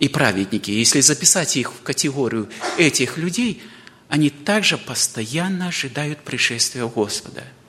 и 0.00 0.08
праведники, 0.08 0.72
если 0.72 1.00
записать 1.00 1.56
их 1.56 1.72
в 1.72 1.82
категорию 1.82 2.48
этих 2.76 3.18
людей, 3.18 3.62
они 4.08 4.30
также 4.30 4.78
постоянно 4.78 5.68
ожидают 5.68 6.22
пришествия 6.24 6.86
Господа– 6.86 7.44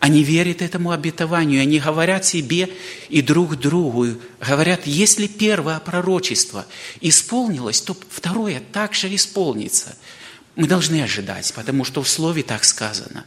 они 0.00 0.22
верят 0.22 0.62
этому 0.62 0.92
обетованию, 0.92 1.60
они 1.60 1.80
говорят 1.80 2.24
себе 2.24 2.70
и 3.08 3.20
друг 3.20 3.56
другу, 3.56 4.06
говорят, 4.40 4.86
если 4.86 5.26
первое 5.26 5.80
пророчество 5.80 6.66
исполнилось, 7.00 7.80
то 7.80 7.96
второе 8.08 8.60
также 8.72 9.12
исполнится. 9.14 9.96
Мы 10.54 10.68
должны 10.68 11.02
ожидать, 11.02 11.52
потому 11.54 11.84
что 11.84 12.02
в 12.02 12.08
Слове 12.08 12.42
так 12.42 12.64
сказано. 12.64 13.24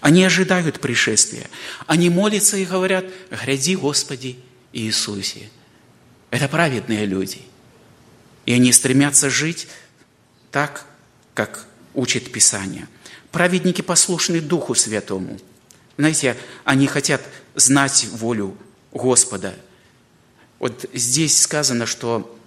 Они 0.00 0.24
ожидают 0.24 0.80
пришествия. 0.80 1.48
Они 1.86 2.08
молятся 2.08 2.56
и 2.56 2.64
говорят, 2.64 3.04
гряди, 3.30 3.74
Господи 3.74 4.38
Иисусе. 4.72 5.50
Это 6.30 6.48
праведные 6.48 7.04
люди. 7.04 7.40
И 8.46 8.52
они 8.52 8.72
стремятся 8.72 9.28
жить 9.28 9.68
так, 10.50 10.86
как 11.34 11.66
учит 11.94 12.30
Писание. 12.30 12.86
Праведники 13.30 13.82
послушны 13.82 14.40
Духу 14.40 14.74
Святому. 14.74 15.38
Знаете, 15.98 16.36
они 16.64 16.86
хотят 16.86 17.20
знать 17.56 18.06
волю 18.12 18.56
Господа. 18.92 19.54
Вот 20.60 20.86
здесь 20.94 21.40
сказано, 21.40 21.86
что 21.86 22.38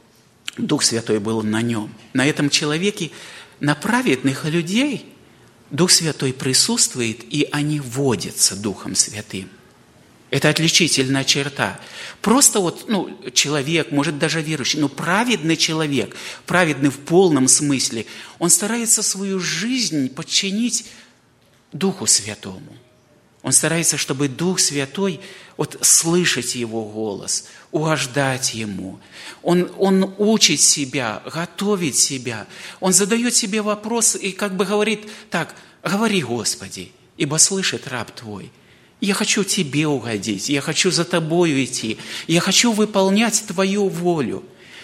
Дух 0.58 0.84
Святой 0.84 1.20
был 1.20 1.43
на 1.43 1.62
нем. 1.62 1.93
На 2.13 2.25
этом 2.25 2.50
человеке, 2.50 3.12
на 3.60 3.75
праведных 3.75 4.46
людей 4.46 5.13
Дух 5.70 5.91
Святой 5.91 6.31
присутствует, 6.34 7.24
и 7.29 7.48
они 7.51 7.81
водятся 7.81 8.55
Духом 8.55 8.96
Святым. 8.96 9.50
Это 10.29 10.48
отличительная 10.48 11.25
черта. 11.25 11.77
Просто 12.22 12.62
вот 12.62 12.86
ну, 12.88 13.20
человек, 13.34 13.91
может 13.91 14.17
даже 14.17 14.41
верующий, 14.41 14.79
но 14.79 14.88
праведный 14.88 15.58
человек, 15.58 16.15
праведный 16.46 16.89
в 16.89 17.00
полном 17.00 17.50
смысле, 17.50 18.05
он 18.39 18.50
старается 18.50 19.03
свою 19.03 19.41
жизнь 19.41 20.08
подчинить 20.08 20.86
Духу 21.74 22.08
Святому. 22.08 22.77
Он 23.43 23.51
старается, 23.51 23.98
чтобы 23.98 24.27
Дух 24.27 24.60
Святой, 24.60 25.19
вот 25.57 25.77
слышать 25.81 26.55
Его 26.55 26.86
голос, 26.86 27.45
угождать 27.71 28.53
Ему. 28.53 29.00
Он, 29.41 29.71
он 29.77 30.13
учит 30.17 30.62
себя, 30.62 31.24
готовит 31.25 31.95
себя. 31.95 32.45
Он 32.79 32.93
задает 32.93 33.36
себе 33.36 33.62
вопрос 33.62 34.15
и 34.15 34.31
как 34.31 34.55
бы 34.55 34.65
говорит, 34.65 35.07
так, 35.31 35.55
говори, 35.83 36.21
Господи, 36.21 36.91
ибо 37.17 37.38
слышит 37.38 37.88
раб 37.88 38.12
Твой. 38.12 38.51
Я 39.00 39.15
хочу 39.15 39.43
Тебе 39.43 39.88
угодить, 39.88 40.48
я 40.48 40.62
хочу 40.62 40.91
за 40.91 41.03
Тобою 41.03 41.63
идти, 41.63 41.98
я 42.27 42.41
хочу 42.41 42.71
выполнять 42.71 43.43
Твою 43.48 43.88
волю. 43.88 44.43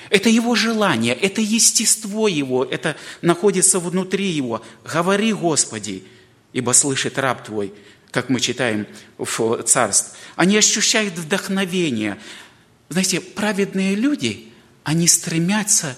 Это 0.10 0.30
Его 0.30 0.56
желание, 0.56 1.14
это 1.14 1.42
естество 1.42 2.28
Его, 2.28 2.66
это 2.66 2.96
находится 3.22 3.80
внутри 3.80 4.26
Его. 4.26 4.64
Говори, 4.84 5.32
Господи, 5.34 6.04
ибо 6.54 6.72
слышит 6.72 7.20
раб 7.20 7.44
Твой 7.44 7.72
как 8.18 8.30
мы 8.30 8.40
читаем 8.40 8.88
в 9.20 9.62
царств, 9.62 10.18
они 10.36 10.58
ощущают 10.58 11.14
вдохновение. 11.20 12.18
Знаете, 12.90 13.22
праведные 13.22 13.94
люди, 13.94 14.52
они 14.84 15.08
стремятся 15.08 15.96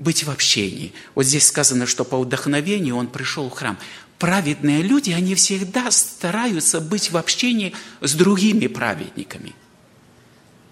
быть 0.00 0.24
в 0.24 0.30
общении. 0.30 0.92
Вот 1.14 1.26
здесь 1.26 1.46
сказано, 1.46 1.86
что 1.86 2.04
по 2.04 2.18
вдохновению 2.18 2.96
он 2.96 3.06
пришел 3.06 3.48
в 3.48 3.52
храм. 3.52 3.78
Праведные 4.18 4.82
люди, 4.82 5.12
они 5.12 5.36
всегда 5.36 5.92
стараются 5.92 6.80
быть 6.80 7.12
в 7.12 7.16
общении 7.16 7.72
с 8.00 8.14
другими 8.14 8.66
праведниками. 8.66 9.54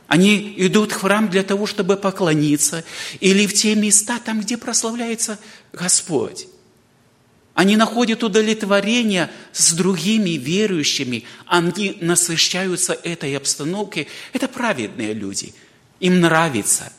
Они 0.09 0.53
идут 0.57 0.91
в 0.91 0.97
храм 0.97 1.31
для 1.31 1.45
того, 1.45 1.67
чтобы 1.67 1.97
поклониться, 1.97 2.83
или 3.21 3.47
в 3.47 3.55
те 3.55 3.77
места, 3.77 4.19
там, 4.19 4.41
где 4.41 4.57
прославляется 4.57 5.39
Господь. 5.73 6.49
Они 7.59 7.77
находят 7.77 8.23
удовлетворение 8.23 9.31
с 9.51 9.73
другими 9.73 10.39
верующими. 10.39 11.25
Они 11.45 11.99
насыщаются 12.01 12.93
этой 12.93 13.37
обстановкой. 13.37 14.07
Это 14.33 14.47
праведные 14.47 15.13
люди. 15.13 15.53
Им 15.99 16.21
нравится. 16.21 16.93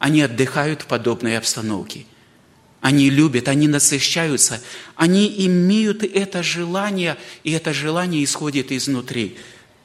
Они 0.00 0.22
отдыхают 0.22 0.82
в 0.82 0.86
подобной 0.86 1.38
обстановке. 1.38 2.04
Они 2.80 3.10
любят, 3.10 3.46
они 3.46 3.68
насыщаются. 3.68 4.60
Они 4.96 5.32
имеют 5.46 6.02
это 6.02 6.42
желание, 6.42 7.16
и 7.44 7.52
это 7.52 7.72
желание 7.72 8.24
исходит 8.24 8.72
изнутри. 8.72 9.36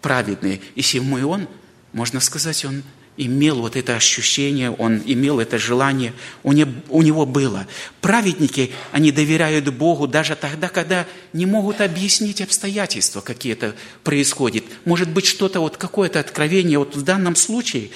Праведные. 0.01 0.62
И 0.73 0.82
Симеон, 0.82 1.47
можно 1.91 2.19
сказать, 2.21 2.65
он 2.65 2.82
имел 3.17 3.62
вот 3.62 3.76
это 3.76 3.95
ощущение, 3.95 4.71
он 4.71 5.02
имел 5.06 5.39
это 5.39 5.58
желание, 5.58 6.13
у 6.43 6.52
него, 6.52 6.71
у 6.89 7.02
него 7.02 7.26
было. 7.26 7.67
Праведники, 8.02 8.71
они 8.91 9.12
доверяют 9.12 9.69
Богу 9.69 10.08
даже 10.08 10.36
тогда, 10.36 10.69
когда 10.69 11.06
не 11.32 11.45
могут 11.45 11.82
объяснить 11.82 12.41
обстоятельства 12.41 13.21
какие-то 13.21 13.76
происходят. 14.04 14.63
Может 14.86 15.10
быть, 15.10 15.26
что-то, 15.26 15.60
вот 15.60 15.78
какое-то 15.78 16.19
откровение. 16.19 16.80
Вот 16.80 16.95
в 16.95 17.04
данном 17.04 17.36
случае 17.36 17.91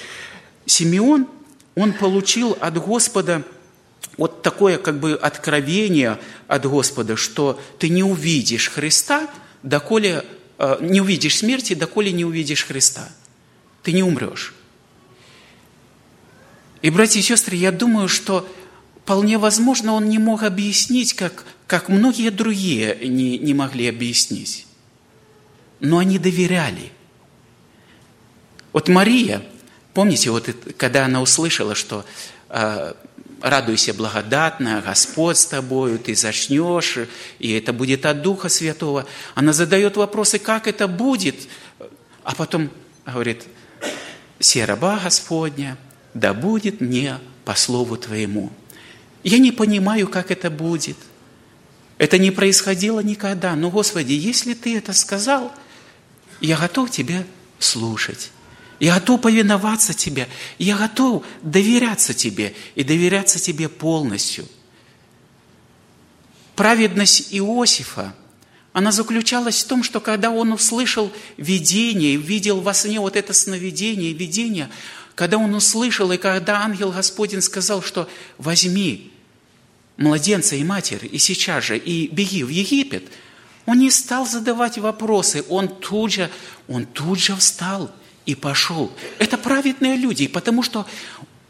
Симеон, 0.66 1.26
он 1.74 1.92
получил 1.92 2.56
от 2.60 2.78
Господа 2.78 3.44
вот 4.16 4.42
такое 4.42 4.78
как 4.78 4.98
бы 4.98 5.14
откровение 5.14 6.18
от 6.48 6.66
Господа, 6.66 7.16
что 7.16 7.60
ты 7.78 7.88
не 7.88 8.02
увидишь 8.02 8.70
Христа, 8.70 9.28
доколе, 9.62 10.24
э, 10.58 10.78
не 10.80 11.00
увидишь 11.00 11.38
смерти, 11.38 11.74
доколе 11.74 12.12
не 12.12 12.24
увидишь 12.24 12.66
Христа. 12.66 13.08
Ты 13.82 13.92
не 13.92 14.02
умрешь. 14.02 14.54
И, 16.82 16.90
братья 16.90 17.18
и 17.18 17.22
сестры, 17.22 17.56
я 17.56 17.72
думаю, 17.72 18.08
что 18.08 18.48
вполне 19.02 19.38
возможно, 19.38 19.94
он 19.94 20.08
не 20.08 20.18
мог 20.18 20.42
объяснить, 20.42 21.14
как, 21.14 21.44
как 21.66 21.88
многие 21.88 22.30
другие 22.30 22.96
не, 23.08 23.38
не 23.38 23.54
могли 23.54 23.88
объяснить. 23.88 24.66
Но 25.80 25.98
они 25.98 26.18
доверяли. 26.18 26.92
Вот 28.72 28.88
Мария, 28.88 29.42
помните, 29.94 30.30
вот 30.30 30.48
когда 30.76 31.06
она 31.06 31.22
услышала, 31.22 31.74
что 31.74 32.04
э, 32.48 32.92
радуйся 33.40 33.94
благодатно, 33.94 34.82
Господь 34.84 35.38
с 35.38 35.46
тобою, 35.46 35.98
ты 35.98 36.14
зачнешь, 36.14 36.98
и 37.38 37.52
это 37.52 37.72
будет 37.72 38.06
от 38.06 38.22
Духа 38.22 38.48
Святого. 38.48 39.06
Она 39.34 39.52
задает 39.52 39.96
вопросы, 39.96 40.38
как 40.38 40.66
это 40.66 40.86
будет, 40.86 41.48
а 42.24 42.34
потом 42.34 42.70
говорит, 43.06 43.44
«Се 44.38 44.64
раба 44.64 45.00
Господня, 45.02 45.78
да 46.18 46.34
будет 46.34 46.80
мне 46.80 47.18
по 47.44 47.54
слову 47.54 47.96
Твоему. 47.96 48.50
Я 49.22 49.38
не 49.38 49.52
понимаю, 49.52 50.08
как 50.08 50.30
это 50.30 50.50
будет. 50.50 50.96
Это 51.96 52.18
не 52.18 52.30
происходило 52.30 53.00
никогда. 53.00 53.54
Но, 53.54 53.70
Господи, 53.70 54.12
если 54.12 54.54
Ты 54.54 54.76
это 54.76 54.92
сказал, 54.92 55.52
я 56.40 56.56
готов 56.56 56.90
Тебя 56.90 57.24
слушать. 57.58 58.30
Я 58.80 58.94
готов 58.94 59.20
повиноваться 59.20 59.94
Тебе. 59.94 60.28
Я 60.58 60.76
готов 60.76 61.24
доверяться 61.42 62.14
Тебе 62.14 62.54
и 62.74 62.84
доверяться 62.84 63.38
Тебе 63.38 63.68
полностью. 63.68 64.46
Праведность 66.54 67.28
Иосифа, 67.30 68.14
она 68.72 68.92
заключалась 68.92 69.62
в 69.62 69.66
том, 69.66 69.82
что 69.82 70.00
когда 70.00 70.30
он 70.30 70.52
услышал 70.52 71.12
видение, 71.36 72.16
видел 72.16 72.60
во 72.60 72.74
сне 72.74 73.00
вот 73.00 73.16
это 73.16 73.32
сновидение, 73.32 74.12
видение, 74.12 74.68
когда 75.18 75.36
он 75.36 75.52
услышал, 75.52 76.12
и 76.12 76.16
когда 76.16 76.60
ангел 76.60 76.92
Господень 76.92 77.42
сказал, 77.42 77.82
что 77.82 78.08
возьми 78.38 79.10
младенца 79.96 80.54
и 80.54 80.62
матерь, 80.62 81.08
и 81.10 81.18
сейчас 81.18 81.64
же, 81.64 81.76
и 81.76 82.06
беги 82.06 82.44
в 82.44 82.50
Египет, 82.50 83.02
он 83.66 83.80
не 83.80 83.90
стал 83.90 84.28
задавать 84.28 84.78
вопросы, 84.78 85.44
он 85.48 85.66
тут 85.66 86.12
же, 86.12 86.30
он 86.68 86.86
тут 86.86 87.18
же 87.18 87.34
встал 87.34 87.90
и 88.26 88.36
пошел. 88.36 88.92
Это 89.18 89.36
праведные 89.36 89.96
люди, 89.96 90.28
потому 90.28 90.62
что 90.62 90.86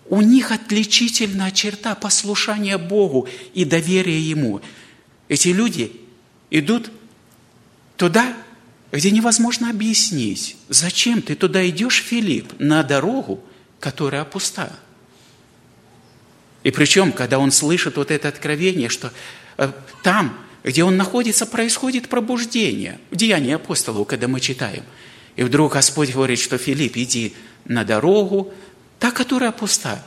у 0.07 0.23
них 0.23 0.51
отличительная 0.51 1.51
черта 1.51 1.95
послушания 1.95 2.79
Богу 2.79 3.29
и 3.53 3.67
доверия 3.67 4.19
Ему. 4.19 4.63
Эти 5.29 5.49
люди 5.49 5.93
идут 6.49 6.91
туда, 7.99 8.35
где 8.93 9.11
невозможно 9.11 9.69
объяснить, 9.69 10.57
зачем 10.71 11.21
ты 11.21 11.35
туда 11.35 11.69
идешь, 11.69 12.03
Филипп, 12.03 12.59
на 12.59 12.83
дорогу, 12.83 13.45
которая 13.81 14.25
пуста. 14.25 14.73
И 16.63 16.71
причем, 16.71 17.13
когда 17.13 17.39
он 17.39 17.53
слышит 17.53 17.97
вот 17.97 18.11
это 18.11 18.29
откровение, 18.29 18.89
что 18.89 19.13
э, 19.57 19.71
там, 20.03 20.37
где 20.65 20.85
он 20.85 20.97
находится, 20.97 21.47
происходит 21.47 22.09
пробуждение. 22.09 22.99
В 23.11 23.17
Деянии 23.17 23.55
апостолов, 23.55 24.07
когда 24.07 24.29
мы 24.29 24.41
читаем. 24.41 24.85
И 25.37 25.45
вдруг 25.45 25.75
Господь 25.75 26.13
говорит, 26.13 26.41
что 26.41 26.59
Филипп, 26.59 26.97
иди 26.97 27.35
на 27.65 27.85
дорогу, 27.85 28.53
та, 28.99 29.13
которая 29.13 29.53
пуста. 29.53 30.03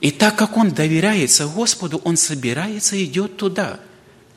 И 0.00 0.10
так 0.10 0.36
как 0.36 0.56
он 0.56 0.70
доверяется 0.70 1.46
Господу, 1.46 2.00
он 2.04 2.16
собирается 2.16 2.96
и 2.96 3.04
идет 3.04 3.36
туда. 3.36 3.80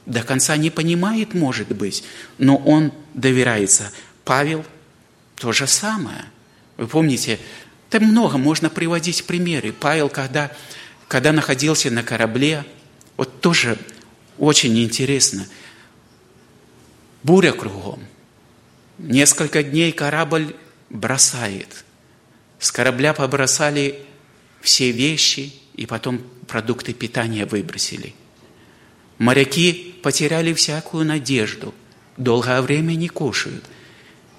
До 0.06 0.24
конца 0.24 0.58
не 0.58 0.72
понимает, 0.72 1.36
может 1.36 1.68
быть, 1.68 2.04
но 2.40 2.58
он 2.58 2.92
доверяется. 3.14 3.92
Павел 4.26 4.66
то 5.36 5.52
же 5.52 5.68
самое. 5.68 6.26
Вы 6.78 6.88
помните, 6.88 7.40
там 7.90 8.04
много 8.04 8.38
можно 8.38 8.70
приводить 8.70 9.26
примеры. 9.26 9.74
Павел, 9.74 10.10
когда, 10.10 10.52
когда 11.08 11.32
находился 11.32 11.90
на 11.90 12.04
корабле, 12.04 12.64
вот 13.18 13.42
тоже 13.42 13.78
очень 14.38 14.78
интересно. 14.80 15.46
Буря 17.24 17.52
кругом. 17.52 18.04
Несколько 19.00 19.64
дней 19.64 19.92
корабль 19.92 20.56
бросает. 20.90 21.84
С 22.60 22.72
корабля 22.72 23.14
побросали 23.14 24.00
все 24.62 24.92
вещи 24.92 25.54
и 25.76 25.86
потом 25.86 26.22
продукты 26.48 26.94
питания 26.94 27.46
выбросили. 27.46 28.14
Моряки 29.18 29.96
потеряли 30.04 30.54
всякую 30.54 31.06
надежду. 31.06 31.74
Долгое 32.18 32.62
время 32.62 32.94
не 32.94 33.08
кушают– 33.08 33.64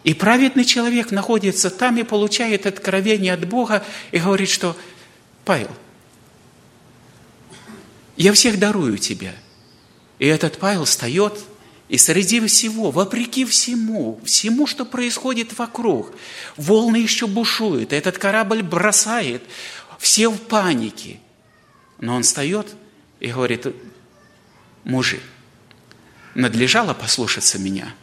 и 0.02 0.14
праведный 0.14 0.64
человек 0.64 1.10
находится 1.10 1.70
там 1.70 1.98
и 1.98 2.02
получает 2.02 2.66
откровение 2.66 3.34
от 3.34 3.46
Бога 3.46 3.84
и 4.12 4.18
говорит, 4.18 4.48
что 4.48 4.76
Павел, 5.44 5.70
Я 8.16 8.32
всех 8.32 8.58
дарую 8.58 8.98
тебе. 8.98 9.34
И 10.18 10.26
этот 10.26 10.58
Павел 10.58 10.84
встает, 10.84 11.40
и 11.88 11.96
среди 11.96 12.40
всего, 12.46 12.90
вопреки 12.90 13.44
всему, 13.44 14.20
всему, 14.24 14.66
что 14.66 14.84
происходит 14.84 15.58
вокруг, 15.58 16.12
волны 16.56 16.96
еще 16.96 17.26
бушуют, 17.26 17.92
этот 17.92 18.18
корабль 18.18 18.62
бросает, 18.62 19.42
все 19.98 20.28
в 20.28 20.38
панике. 20.38 21.18
Но 21.98 22.14
он 22.14 22.22
встает 22.22 22.68
и 23.18 23.32
говорит, 23.32 23.66
мужи, 24.84 25.20
надлежало 26.34 26.94
послушаться 26.94 27.58
меня. 27.58 27.94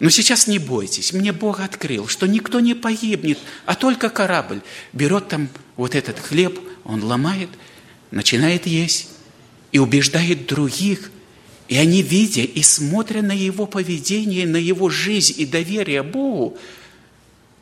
Но 0.00 0.10
сейчас 0.10 0.46
не 0.46 0.58
бойтесь, 0.58 1.12
мне 1.12 1.32
Бог 1.32 1.60
открыл, 1.60 2.08
что 2.08 2.26
никто 2.26 2.60
не 2.60 2.74
погибнет, 2.74 3.38
а 3.64 3.74
только 3.74 4.10
корабль 4.10 4.60
берет 4.92 5.28
там 5.28 5.48
вот 5.76 5.94
этот 5.94 6.18
хлеб, 6.18 6.58
он 6.84 7.02
ломает, 7.02 7.48
начинает 8.10 8.66
есть 8.66 9.08
и 9.72 9.78
убеждает 9.78 10.46
других. 10.46 11.10
И 11.68 11.76
они, 11.76 12.02
видя 12.02 12.42
и 12.42 12.62
смотря 12.62 13.22
на 13.22 13.32
его 13.32 13.66
поведение, 13.66 14.46
на 14.46 14.56
его 14.58 14.90
жизнь 14.90 15.34
и 15.38 15.46
доверие 15.46 16.02
Богу, 16.02 16.58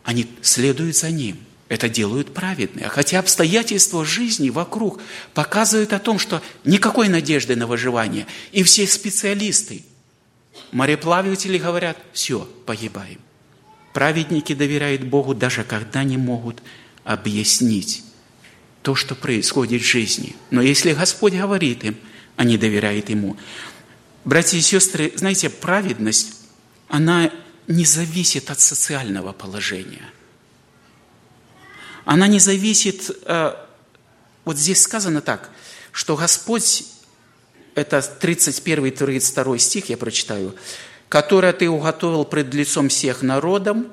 они 0.03 0.27
следуют 0.42 0.97
за 0.97 1.11
ним. 1.11 1.37
Это 1.68 1.88
делают 1.88 2.35
праведные. 2.35 2.88
Хотя 2.88 3.18
обстоятельства 3.21 4.05
жизни 4.05 4.51
вокруг 4.51 5.01
показывают 5.33 5.92
о 5.92 5.99
том, 5.99 6.18
что 6.18 6.42
никакой 6.64 7.09
надежды 7.09 7.57
на 7.57 7.66
выживание. 7.66 8.27
И 8.51 8.62
все 8.62 8.87
специалисты, 8.87 9.83
мореплаватели 10.71 11.59
говорят, 11.59 11.99
все, 12.12 12.49
погибаем. 12.67 13.21
Праведники 13.93 14.55
доверяют 14.55 15.03
Богу, 15.03 15.35
даже 15.35 15.65
когда 15.65 16.03
не 16.05 16.17
могут 16.17 16.62
объяснить 17.05 18.05
то, 18.83 18.95
что 18.95 19.15
происходит 19.15 19.83
в 19.83 19.87
жизни. 19.87 20.35
Но 20.51 20.62
если 20.62 20.93
Господь 20.93 21.35
говорит 21.35 21.85
им, 21.85 21.97
они 22.37 22.59
доверяют 22.59 23.09
Ему. 23.11 23.37
Братья 24.25 24.57
и 24.57 24.61
сестры, 24.61 25.12
знаете, 25.17 25.51
праведность, 25.51 26.35
она 26.88 27.31
не 27.67 27.85
зависит 27.85 28.51
от 28.51 28.61
социального 28.61 29.33
положения. 29.33 30.03
Она 32.05 32.27
не 32.27 32.38
зависит, 32.38 33.11
э, 33.27 33.55
вот 34.45 34.59
здесь 34.59 34.83
сказано 34.83 35.21
так, 35.21 35.51
что 35.93 36.17
Господь, 36.17 36.85
это 37.75 37.99
31-32 37.99 39.59
стих, 39.59 39.89
я 39.89 39.97
прочитаю, 39.97 40.55
«которое 41.09 41.53
ты 41.53 41.69
уготовил 41.69 42.25
пред 42.25 42.53
лицом 42.55 42.89
всех 42.89 43.23
народом, 43.23 43.89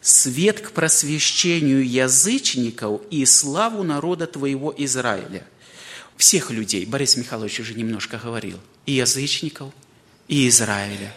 свет 0.00 0.60
к 0.60 0.70
просвещению 0.70 1.88
язычников 1.88 3.00
и 3.10 3.24
славу 3.24 3.82
народа 3.82 4.26
твоего 4.26 4.74
Израиля». 4.76 5.46
Всех 6.16 6.50
людей, 6.50 6.86
Борис 6.86 7.16
Михайлович 7.16 7.60
уже 7.60 7.74
немножко 7.74 8.18
говорил, 8.18 8.58
и 8.86 8.92
язычников, 8.92 9.72
и 10.28 10.48
Израиля. 10.48 11.14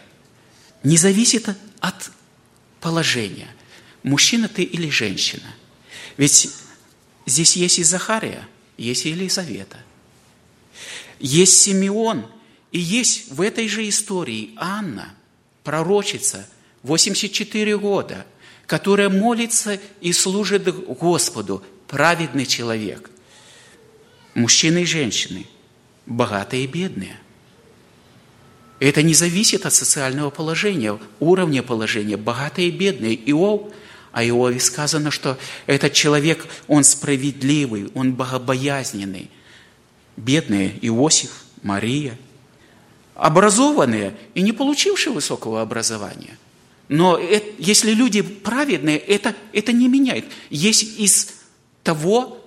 Не 0.83 0.97
зависит 0.97 1.49
от 1.79 2.11
положения, 2.81 3.47
мужчина 4.03 4.47
ты 4.47 4.63
или 4.63 4.89
женщина. 4.89 5.55
Ведь 6.17 6.51
здесь 7.25 7.55
есть 7.55 7.79
и 7.79 7.83
Захария, 7.83 8.47
есть 8.77 9.05
и 9.05 9.09
Елизавета, 9.09 9.77
есть 11.19 11.59
Симеон, 11.59 12.25
и 12.71 12.79
есть 12.79 13.31
в 13.31 13.41
этой 13.41 13.67
же 13.67 13.87
истории 13.87 14.51
Анна, 14.57 15.15
пророчица, 15.63 16.47
84 16.83 17.77
года– 17.77 18.25
которая 18.69 19.09
молится 19.09 19.79
и 19.99 20.13
служит 20.13 20.63
Господу, 20.99 21.63
праведный 21.87 22.45
человек. 22.45 23.09
Мужчины 24.35 24.83
и 24.83 24.85
женщины, 24.85 25.47
богатые 26.05 26.65
и 26.65 26.67
бедные. 26.67 27.19
Это 28.79 29.01
не 29.01 29.15
зависит 29.15 29.65
от 29.65 29.73
социального 29.73 30.29
положения, 30.29 30.99
уровня 31.19 31.63
положения, 31.63 32.15
богатые 32.15 32.67
и 32.67 32.71
бедные. 32.71 33.15
Иов, 33.31 33.73
а 34.11 34.23
Иове 34.23 34.59
сказано, 34.59 35.09
что 35.09 35.39
этот 35.65 35.93
человек, 35.93 36.45
он 36.67 36.83
справедливый, 36.83 37.89
он 37.95 38.13
богобоязненный. 38.13 39.31
Бедные 40.19 40.77
Иосиф, 40.81 41.45
Мария, 41.63 42.17
образованные 43.15 44.15
и 44.33 44.41
не 44.41 44.51
получившие 44.51 45.13
высокого 45.13 45.61
образования– 45.61 46.37
но 46.89 47.17
это, 47.17 47.45
если 47.59 47.91
люди 47.91 48.23
праведные, 48.23 48.97
это, 48.97 49.35
это 49.53 49.71
не 49.71 49.87
меняет. 49.87 50.25
Есть 50.49 50.99
из 50.99 51.35
того, 51.83 52.43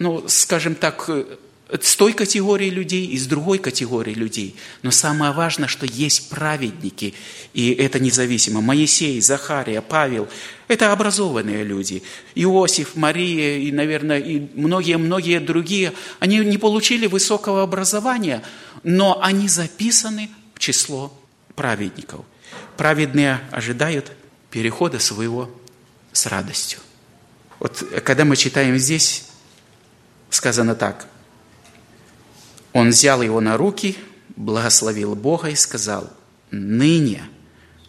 ну, 0.00 0.24
скажем 0.26 0.74
так, 0.74 1.04
э, 1.08 1.24
с 1.68 1.96
той 1.96 2.12
категории 2.12 2.68
людей 2.68 3.06
и 3.06 3.18
с 3.18 3.26
другой 3.26 3.58
категории 3.58 4.12
людей. 4.12 4.54
Но 4.82 4.90
самое 4.90 5.32
важное, 5.32 5.66
что 5.66 5.86
есть 5.86 6.28
праведники, 6.28 7.14
и 7.54 7.72
это 7.72 7.98
независимо. 7.98 8.60
Моисей, 8.60 9.20
Захария, 9.20 9.80
Павел– 9.80 10.28
это 10.68 10.92
образованные 10.92 11.64
люди. 11.64 12.02
Иосиф, 12.34 12.96
Мария 12.96 13.58
и, 13.58 13.72
наверное, 13.72 14.18
и 14.18 14.46
многие-многие 14.54 15.40
другие, 15.40 15.94
они 16.20 16.38
не 16.38 16.58
получили 16.58 17.06
высокого 17.06 17.62
образования, 17.62 18.42
но 18.82 19.20
они 19.22 19.48
записаны 19.48 20.30
в 20.54 20.58
число 20.58 21.18
праведников. 21.54 22.26
Праведные 22.76 23.40
ожидают 23.50 24.12
перехода 24.50 24.98
своего 24.98 25.50
с 26.12 26.26
радостью. 26.26 26.80
Вот 27.58 27.82
когда 28.04 28.24
мы 28.24 28.36
читаем 28.36 28.76
здесь, 28.76 29.28
сказано 30.28 30.74
так. 30.74 31.08
Он 32.74 32.90
взял 32.90 33.22
его 33.22 33.40
на 33.40 33.56
руки, 33.56 33.96
благословил 34.36 35.14
Бога 35.14 35.48
и 35.48 35.54
сказал, 35.54 36.10
«Ныне 36.50 37.22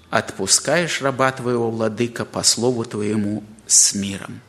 отпускаешь 0.10 1.02
раба 1.02 1.34
твоего, 1.34 1.70
владыка, 1.70 2.24
по 2.24 2.44
слову 2.44 2.86
твоему 2.86 3.44
с 3.68 3.94
миром». 3.94 4.40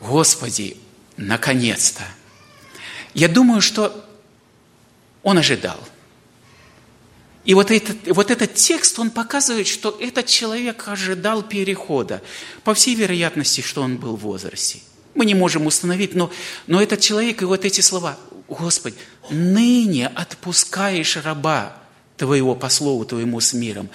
Господи, 0.00 0.78
наконец-то! 1.18 2.04
Я 3.12 3.28
думаю, 3.28 3.60
что 3.60 4.08
он 5.22 5.36
ожидал– 5.36 5.78
и 7.44 7.54
вот 7.54 7.70
этот, 7.70 7.96
вот 8.06 8.30
этот 8.30 8.54
текст, 8.54 8.98
он 8.98 9.10
показывает, 9.10 9.66
что 9.66 9.96
этот 10.00 10.26
человек 10.26 10.86
ожидал 10.86 11.42
перехода. 11.42 12.22
По 12.62 12.72
всей 12.72 12.94
вероятности, 12.94 13.60
что 13.62 13.82
он 13.82 13.96
был 13.96 14.16
в 14.16 14.20
возрасте. 14.20 14.78
Мы 15.14 15.26
не 15.26 15.34
можем 15.34 15.66
установить, 15.66 16.14
но, 16.14 16.30
но 16.66 16.80
этот 16.80 17.00
человек 17.00 17.42
и 17.42 17.44
вот 17.44 17.64
эти 17.64 17.80
слова, 17.80 18.16
Господь, 18.52 18.94
ныне 19.30 20.08
отпускаешь 20.08 21.16
раба 21.16 21.76
Твоего 22.16 22.54
по 22.54 22.68
слову 22.68 23.04
Твоему 23.04 23.40
с 23.40 23.52
миром. 23.52 23.88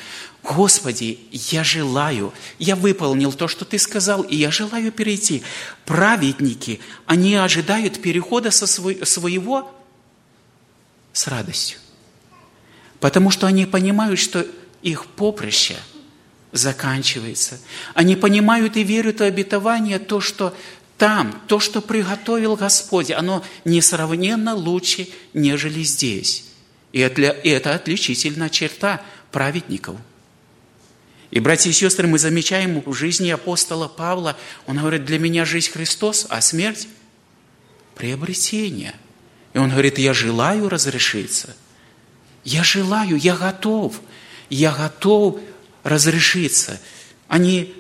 Господи, 0.44 1.20
я 1.32 1.64
желаю, 1.64 2.34
я 2.60 2.76
выполнил 2.76 3.34
то, 3.34 3.48
что 3.48 3.66
Ты 3.66 3.78
сказал, 3.80 4.22
и 4.22 4.36
я 4.36 4.52
желаю 4.52 4.92
перейти. 4.92 5.44
Праведники, 5.86 6.80
они 7.06 7.36
ожидают 7.36 8.02
перехода 8.02 8.52
со 8.52 8.66
своего 8.68 9.72
с 11.14 11.28
радостью. 11.28 11.80
Потому 13.00 13.32
что 13.32 13.48
они 13.48 13.66
понимают, 13.66 14.20
что 14.20 14.46
их 14.82 15.06
поприще 15.06 15.76
заканчивается. 16.52 17.60
Они 17.94 18.16
понимают 18.16 18.78
и 18.78 18.84
верят 18.84 19.20
в 19.20 19.24
обетование, 19.24 20.00
то, 20.00 20.22
что 20.22 20.56
там, 20.98 21.42
то, 21.48 21.60
что 21.60 21.82
приготовил 21.82 22.56
Господь, 22.56 23.12
оно 23.12 23.44
несравненно 23.66 24.56
лучше, 24.56 25.08
нежели 25.34 25.84
здесь. 25.84 26.46
И 26.92 27.00
это 27.00 27.76
отличительная 27.76 28.50
черта 28.50 29.02
праведников. 29.32 29.98
И, 31.30 31.40
братья 31.40 31.70
и 31.70 31.74
сестры, 31.74 32.08
мы 32.08 32.18
замечаем 32.18 32.82
в 32.86 32.94
жизни 32.94 33.30
апостола 33.30 33.88
Павла, 33.88 34.38
он 34.66 34.78
говорит, 34.78 35.06
для 35.06 35.20
меня 35.20 35.46
жизнь 35.46 35.72
Христос, 35.72 36.26
а 36.30 36.42
смерть– 36.42 36.88
приобретение. 37.96 38.96
И 39.54 39.58
он 39.58 39.70
говорит, 39.70 39.98
я 40.00 40.14
желаю 40.14 40.70
разрешиться– 40.70 41.56
я 42.48 42.64
желаю, 42.64 43.18
я 43.18 43.36
готов, 43.36 44.00
я 44.50 44.72
готов 44.72 45.42
разрешиться. 45.84 46.80
Они 47.28 47.74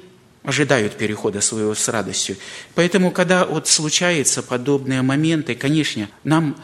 ожидают 0.47 0.97
перехода 0.97 1.41
своего 1.41 1.75
с 1.75 1.89
радостью. 1.89 2.37
Поэтому, 2.73 3.11
когда 3.11 3.45
вот 3.45 3.67
случаются 3.67 4.41
подобные 4.41 5.01
моменты, 5.01 5.55
конечно, 5.55 6.07
нам 6.23 6.55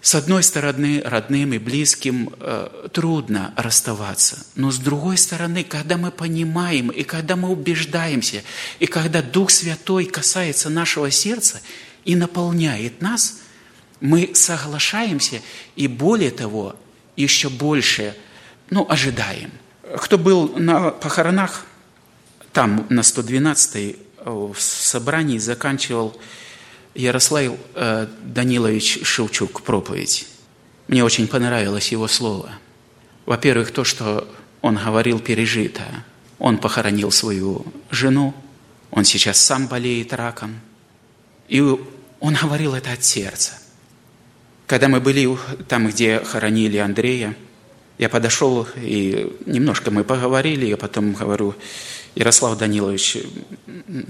с 0.00 0.14
одной 0.14 0.44
стороны, 0.44 1.02
родным 1.04 1.52
и 1.52 1.58
близким 1.58 2.32
э, 2.38 2.88
трудно 2.92 3.52
расставаться, 3.56 4.46
но 4.54 4.70
с 4.70 4.78
другой 4.78 5.16
стороны, 5.16 5.64
когда 5.64 5.96
мы 5.96 6.12
понимаем, 6.12 6.90
и 6.90 7.02
когда 7.02 7.34
мы 7.34 7.48
убеждаемся, 7.48 8.44
и 8.78 8.86
когда 8.86 9.22
Дух 9.22 9.50
Святой 9.50 10.04
касается 10.04 10.70
нашего 10.70 11.10
сердца 11.10 11.60
и 12.04 12.14
наполняет 12.14 13.02
нас, 13.02 13.40
мы 14.00 14.30
соглашаемся, 14.34 15.42
и 15.74 15.88
более 15.88 16.30
того, 16.30 16.76
еще 17.16 17.48
больше, 17.48 18.14
ну, 18.70 18.86
ожидаем. 18.88 19.50
Кто 19.96 20.16
был 20.16 20.50
на 20.56 20.90
похоронах, 20.90 21.66
там 22.56 22.86
на 22.88 23.00
112-й 23.00 23.98
э, 24.16 24.30
в 24.30 24.58
собрании 24.58 25.36
заканчивал 25.36 26.18
Ярослав 26.94 27.52
э, 27.74 28.06
Данилович 28.22 29.00
Шевчук 29.04 29.60
проповедь. 29.60 30.26
Мне 30.88 31.04
очень 31.04 31.28
понравилось 31.28 31.92
его 31.92 32.08
слово. 32.08 32.52
Во-первых, 33.26 33.72
то, 33.72 33.84
что 33.84 34.26
он 34.62 34.78
говорил 34.82 35.18
пережито. 35.18 35.82
Он 36.38 36.56
похоронил 36.56 37.10
свою 37.10 37.66
жену, 37.90 38.32
он 38.90 39.04
сейчас 39.04 39.38
сам 39.38 39.66
болеет 39.66 40.14
раком. 40.14 40.58
И 41.48 41.60
он 41.60 42.34
говорил 42.42 42.74
это 42.74 42.92
от 42.92 43.04
сердца. 43.04 43.52
Когда 44.66 44.88
мы 44.88 45.00
были 45.00 45.28
там, 45.68 45.88
где 45.88 46.20
хоронили 46.20 46.78
Андрея, 46.78 47.36
я 47.98 48.08
подошел 48.08 48.66
и 48.76 49.36
немножко 49.44 49.90
мы 49.90 50.04
поговорили, 50.04 50.64
я 50.64 50.78
потом 50.78 51.12
говорю, 51.12 51.54
Ярослав 52.16 52.56
Данилович, 52.56 53.18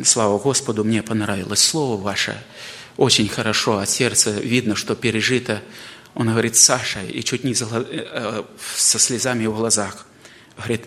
слава 0.05 0.39
Господу, 0.39 0.85
мне 0.85 1.03
понравилось 1.03 1.59
слово 1.59 2.01
ваше, 2.01 2.41
очень 2.97 3.29
хорошо, 3.29 3.79
от 3.79 3.91
сердца 3.91 4.31
видно, 4.31 4.77
что 4.77 4.95
пережито. 4.95 5.61
Он 6.15 6.29
говорит, 6.29 6.55
Саша, 6.55 7.03
и 7.03 7.25
чуть 7.25 7.43
не 7.43 7.53
э, 7.53 8.45
со 8.77 8.99
слезами 9.01 9.47
в 9.47 9.57
глазах, 9.57 10.07
говорит, 10.57 10.83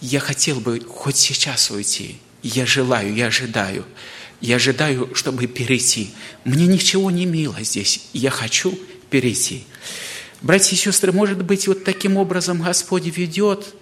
я 0.00 0.18
хотел 0.18 0.60
бы 0.60 0.80
хоть 0.80 1.18
сейчас 1.18 1.70
уйти, 1.70 2.16
я 2.42 2.64
желаю, 2.64 3.14
я 3.14 3.26
ожидаю, 3.26 3.84
я 4.40 4.56
ожидаю, 4.56 5.14
чтобы 5.14 5.46
перейти. 5.46 6.14
Мне 6.44 6.66
ничего 6.66 7.10
не 7.10 7.26
мило 7.26 7.62
здесь, 7.62 8.08
я 8.14 8.30
хочу 8.30 8.78
перейти. 9.10 9.66
Братья 10.40 10.74
и 10.74 10.78
сестры, 10.78 11.12
может 11.12 11.44
быть, 11.44 11.68
вот 11.68 11.84
таким 11.84 12.16
образом 12.16 12.62
Господь 12.62 13.04
ведет, 13.04 13.74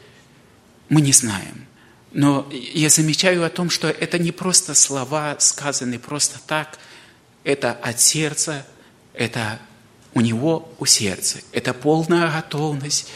мы 0.88 1.00
не 1.00 1.12
знаем. 1.12 1.68
Но 2.14 2.48
я 2.50 2.88
замечаю 2.88 3.44
о 3.44 3.50
том, 3.50 3.68
что 3.68 3.88
это 3.88 4.18
не 4.18 4.31
просто 4.31 4.74
слова, 4.74 5.37
сказанные 5.40 5.98
просто 5.98 6.38
так, 6.46 6.79
это 7.42 7.72
от 7.72 8.00
сердца, 8.00 8.64
это 9.12 9.59
у 10.14 10.20
него 10.20 10.72
у 10.79 10.87
сердца, 10.87 11.40
это 11.50 11.74
полная 11.74 12.31
готовность. 12.31 13.09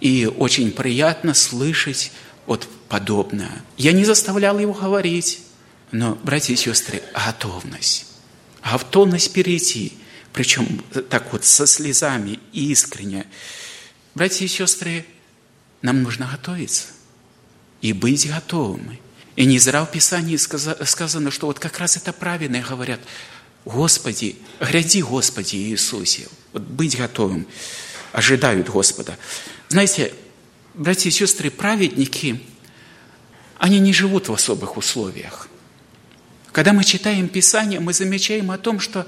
И 0.00 0.26
очень 0.26 0.70
приятно 0.70 1.34
слышать 1.34 2.12
вот 2.46 2.68
подобное. 2.88 3.64
Я 3.76 3.90
не 3.90 4.04
заставлял 4.04 4.58
его 4.58 4.72
говорить, 4.72 5.40
но, 5.90 6.14
братья 6.14 6.54
и 6.54 6.56
сестры, 6.56 7.02
готовность. 7.12 8.06
Готовность 8.62 9.32
перейти– 9.32 9.92
причем 10.36 10.84
так 11.08 11.32
вот 11.32 11.46
со 11.46 11.66
слезами, 11.66 12.38
искренне. 12.52 13.26
Братья 14.14 14.44
и 14.44 14.48
сестры, 14.48 15.06
нам 15.80 16.02
нужно 16.02 16.28
готовиться 16.30 16.88
и 17.86 17.92
быть 17.92 18.28
готовыми. 18.28 19.00
И 19.36 19.44
не 19.44 19.58
зря 19.58 19.84
в 19.84 19.90
Писании 19.90 20.36
сказано, 20.36 21.30
что 21.30 21.46
вот 21.46 21.58
как 21.58 21.78
раз 21.78 21.96
это 21.96 22.12
правильно 22.12 22.60
говорят, 22.60 23.00
Господи, 23.64 24.36
гряди, 24.60 25.02
Господи 25.02 25.56
Иисусе. 25.56 26.28
Вот 26.52 26.62
быть 26.62 26.96
готовым, 26.96 27.46
ожидают 28.12 28.68
Господа. 28.68 29.18
Знаете, 29.68 30.12
братья 30.74 31.10
и 31.10 31.12
сестры, 31.12 31.50
праведники, 31.50 32.40
они 33.58 33.78
не 33.78 33.92
живут 33.92 34.28
в 34.28 34.32
особых 34.32 34.76
условиях. 34.76 35.48
Когда 36.52 36.72
мы 36.72 36.84
читаем 36.84 37.28
Писание, 37.28 37.80
мы 37.80 37.92
замечаем 37.92 38.50
о 38.50 38.58
том, 38.58 38.80
что 38.80 39.06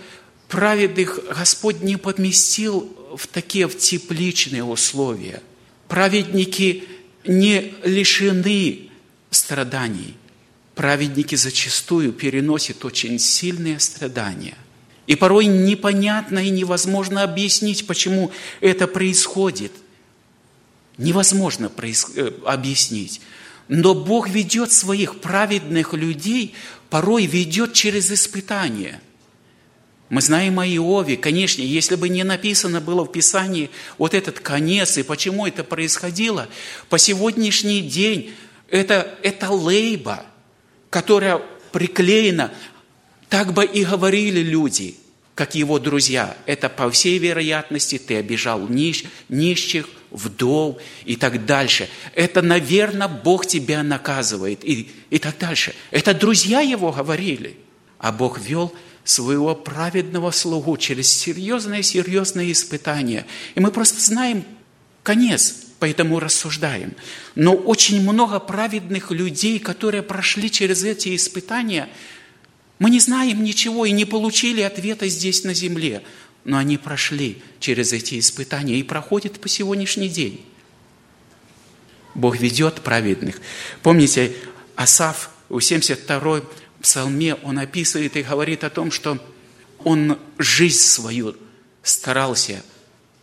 праведных 0.49 1.21
Господь 1.37 1.81
не 1.81 1.97
поместил 1.97 2.95
в 3.17 3.27
такие 3.27 3.67
в 3.67 3.79
тепличные 3.79 4.64
условия. 4.64 5.43
Праведники 5.88 6.85
не 7.24 7.74
лишены 7.85 8.90
страданий. 9.31 10.14
Праведники 10.74 11.35
зачастую 11.35 12.12
переносят 12.12 12.85
очень 12.85 13.18
сильные 13.18 13.81
страдания. 13.81 14.57
И 15.07 15.16
порой 15.16 15.46
непонятно 15.46 16.38
и 16.38 16.50
невозможно 16.50 17.22
объяснить, 17.22 17.87
почему 17.87 18.31
это 18.61 18.87
происходит. 18.87 19.72
Невозможно 20.98 21.70
э, 21.76 22.33
объяснить. 22.44 23.20
Но 23.68 23.94
Бог 23.94 24.28
ведет 24.28 24.72
своих 24.72 25.20
праведных 25.20 25.94
людей, 25.94 26.54
порой 26.90 27.26
ведет 27.26 27.72
через 27.72 28.11
испытания– 28.11 29.00
мы 30.11 30.23
знаем 30.23 30.59
о 30.59 30.66
Иове, 30.66 31.16
конечно, 31.16 31.61
если 31.61 31.94
бы 31.94 32.09
не 32.09 32.25
написано 32.25 32.81
было 32.81 33.05
в 33.05 33.12
Писании 33.12 33.71
вот 33.99 34.14
этот 34.14 34.40
конец 34.40 34.97
и 34.97 35.03
почему 35.03 35.47
это 35.47 35.64
происходило, 35.64 36.49
по 36.88 36.99
сегодняшний 36.99 37.83
день 37.83 38.33
это, 38.71 39.14
это 39.23 39.51
лейба, 39.51 40.25
которая 40.88 41.42
приклеена, 41.73 42.53
так 43.29 43.53
бы 43.53 43.66
и 43.66 43.85
говорили 43.85 44.40
люди, 44.40 44.97
как 45.35 45.55
его 45.55 45.79
друзья. 45.79 46.37
Это, 46.47 46.71
по 46.71 46.90
всей 46.90 47.18
вероятности, 47.18 47.99
ты 47.99 48.16
обижал 48.16 48.66
нищ, 48.66 49.05
нищих, 49.29 49.88
вдов 50.11 50.79
и 51.05 51.16
так 51.16 51.44
дальше. 51.44 51.87
Это, 52.14 52.40
наверное, 52.40 53.09
Бог 53.09 53.44
тебя 53.47 53.83
наказывает 53.83 54.64
и, 54.64 54.90
и 55.11 55.18
так 55.18 55.37
дальше. 55.38 55.75
Это 55.90 56.14
друзья 56.14 56.61
его 56.61 56.92
говорили, 56.92 57.59
а 57.99 58.11
Бог 58.11 58.38
вел– 58.40 58.73
своего 59.09 59.55
праведного 59.55 60.31
слугу 60.31 60.77
через 60.77 61.11
серьезные-серьезные 61.11 62.53
испытания. 62.53 63.27
И 63.55 63.61
мы 63.61 63.71
просто 63.71 64.01
знаем 64.01 64.44
конец, 65.03 65.57
поэтому 65.79 66.21
рассуждаем. 66.21 66.94
Но 67.35 67.55
очень 67.55 68.03
много 68.03 68.38
праведных 68.38 69.11
людей, 69.11 69.59
которые 69.59 70.03
прошли 70.03 70.51
через 70.51 70.85
эти 70.85 71.16
испытания, 71.16 71.88
мы 72.79 72.90
не 72.90 73.01
знаем 73.01 73.42
ничего 73.42 73.87
и 73.87 73.92
не 73.92 74.05
получили 74.05 74.61
ответа 74.61 75.09
здесь 75.09 75.42
на 75.42 75.55
земле, 75.55 76.03
но 76.44 76.59
они 76.59 76.77
прошли 76.77 77.42
через 77.61 77.92
эти 77.92 78.18
испытания 78.18 78.79
и 78.79 78.83
проходят 78.83 79.40
по 79.40 79.49
сегодняшний 79.49 80.09
день. 80.09 80.44
Бог 82.14 82.38
ведет 82.38 82.83
праведных. 82.83 83.40
Помните, 83.83 84.33
Асав 84.77 85.31
у 85.49 85.61
72 85.61 86.42
псалме 86.81 87.35
он 87.37 87.59
описывает 87.59 88.17
и 88.17 88.23
говорит 88.23 88.64
о 88.64 88.71
том, 88.71 88.91
что 88.91 89.19
он 89.85 90.19
жизнь 90.38 90.81
свою 90.81 91.37
старался 91.83 92.62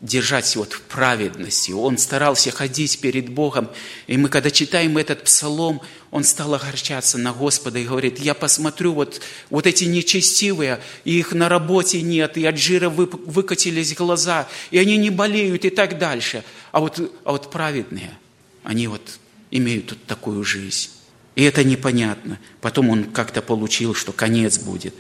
держать 0.02 0.56
вот 0.56 0.74
в 0.74 0.82
праведности. 0.82 1.72
Он 1.72 1.98
старался 1.98 2.52
ходить 2.52 3.00
перед 3.00 3.30
Богом. 3.30 3.70
И 4.08 4.18
мы, 4.18 4.30
когда 4.30 4.52
читаем 4.52 4.98
этот 4.98 5.24
псалом, 5.24 5.82
он 6.12 6.24
стал 6.24 6.54
огорчаться 6.54 7.18
на 7.18 7.34
Господа 7.34 7.80
и 7.80 7.86
говорит, 7.86 8.20
я 8.20 8.34
посмотрю, 8.34 8.94
вот, 8.94 9.22
вот 9.50 9.65
эти 9.65 9.86
нечестивые, 9.86 10.82
их 11.06 11.32
на 11.32 11.50
работе 11.50 12.02
нет, 12.02 12.38
и 12.38 12.46
от 12.46 12.58
жира 12.58 12.89
вы, 12.89 13.06
выкатились 13.06 13.96
глаза, 13.96 14.48
и 14.70 14.78
они 14.78 14.98
не 14.98 15.10
болеют 15.10 15.65
и 15.65 15.70
так 15.70 15.98
дальше. 15.98 16.44
А 16.72 16.82
вот, 16.82 17.00
а 17.24 17.32
вот 17.32 17.50
праведные, 17.50 18.18
они 18.63 18.88
вот 18.88 19.20
имеют 19.50 19.88
тут 19.88 20.06
такую 20.06 20.44
жизнь. 20.44 20.89
И 21.36 21.43
это 21.43 21.63
непонятно. 21.63 22.39
Потом 22.62 22.89
он 22.89 23.04
как-то 23.06 23.41
получил, 23.41 23.93
что 23.93 24.13
конец 24.13 24.58
будет. 24.58 24.95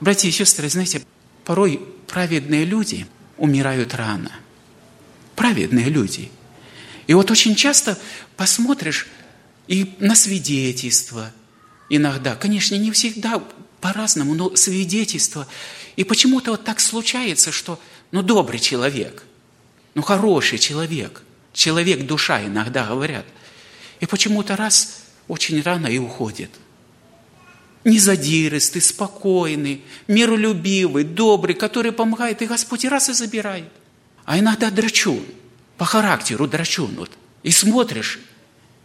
Братья 0.00 0.28
и 0.28 0.32
сестры, 0.32 0.68
знаете, 0.68 1.02
порой 1.44 1.80
праведные 2.06 2.64
люди 2.64 3.06
умирают 3.36 3.94
рано. 3.94 4.32
Праведные 5.36 5.86
люди. 5.86 6.30
И 7.06 7.14
вот 7.14 7.30
очень 7.30 7.54
часто 7.54 7.98
посмотришь 8.36 9.06
и 9.66 9.94
на 9.98 10.14
свидетельство 10.14 11.32
иногда. 11.88 12.36
Конечно, 12.36 12.76
не 12.76 12.90
всегда 12.90 13.42
по-разному, 13.80 14.34
но 14.34 14.56
свидетельство. 14.56 15.46
И 15.96 16.04
почему-то 16.04 16.52
вот 16.52 16.64
так 16.64 16.80
случается, 16.80 17.52
что 17.52 17.80
ну 18.12 18.22
добрый 18.22 18.60
человек, 18.60 19.24
ну 19.94 20.02
хороший 20.02 20.58
человек, 20.58 21.22
человек 21.52 22.06
душа 22.06 22.44
иногда 22.44 22.86
говорят. 22.86 23.26
И 24.00 24.06
почему-то 24.06 24.56
раз 24.56 24.99
очень 25.30 25.62
рано 25.62 25.86
и 25.86 25.98
уходит. 25.98 26.50
Незадиристый, 27.84 28.82
спокойный, 28.82 29.82
миролюбивый, 30.08 31.04
добрый, 31.04 31.54
который 31.54 31.92
помогает, 31.92 32.42
и 32.42 32.46
Господь 32.46 32.84
раз 32.84 33.08
и 33.08 33.12
забирает. 33.12 33.70
А 34.24 34.40
иногда 34.40 34.70
драчун, 34.70 35.24
по 35.78 35.84
характеру 35.84 36.48
драчун. 36.48 36.96
Вот. 36.96 37.12
И 37.44 37.52
смотришь, 37.52 38.18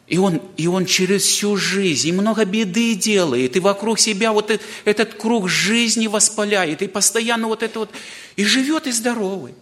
и 0.06 0.20
он, 0.20 0.40
и 0.56 0.68
он 0.68 0.86
через 0.86 1.24
всю 1.24 1.58
жизнь, 1.58 2.10
и 2.10 2.12
много 2.12 2.46
беды 2.46 2.94
делает, 2.94 3.56
и 3.56 3.60
вокруг 3.60 3.98
себя 4.00 4.32
вот 4.32 4.52
этот, 4.52 4.68
этот 4.86 5.16
круг 5.16 5.50
жизни 5.50 6.06
воспаляет, 6.06 6.84
и 6.84 6.88
постоянно 6.88 7.48
вот 7.48 7.64
это 7.64 7.80
вот, 7.80 7.90
и 8.36 8.46
живет 8.46 8.86
и 8.86 8.92
здоровый. 8.92 9.56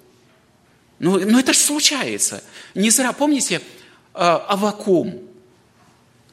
Ну, 1.00 1.17
ну 1.17 1.39
это 1.39 1.54
же 1.54 1.60
случается. 1.60 2.43
Не 2.76 2.89
зря, 2.89 3.13
помните, 3.13 3.62
а, 4.13 4.46
Авакум, 4.50 5.33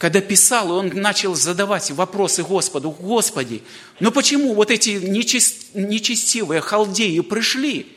когда 0.00 0.22
писал, 0.22 0.72
он 0.72 0.88
начал 0.94 1.34
задавать 1.34 1.90
вопросы 1.90 2.42
Господу, 2.42 2.90
Господи, 2.90 3.62
ну 4.00 4.10
почему 4.10 4.54
вот 4.54 4.70
эти 4.70 4.92
нечестивые 4.92 6.62
халдеи 6.62 7.20
пришли, 7.20 7.94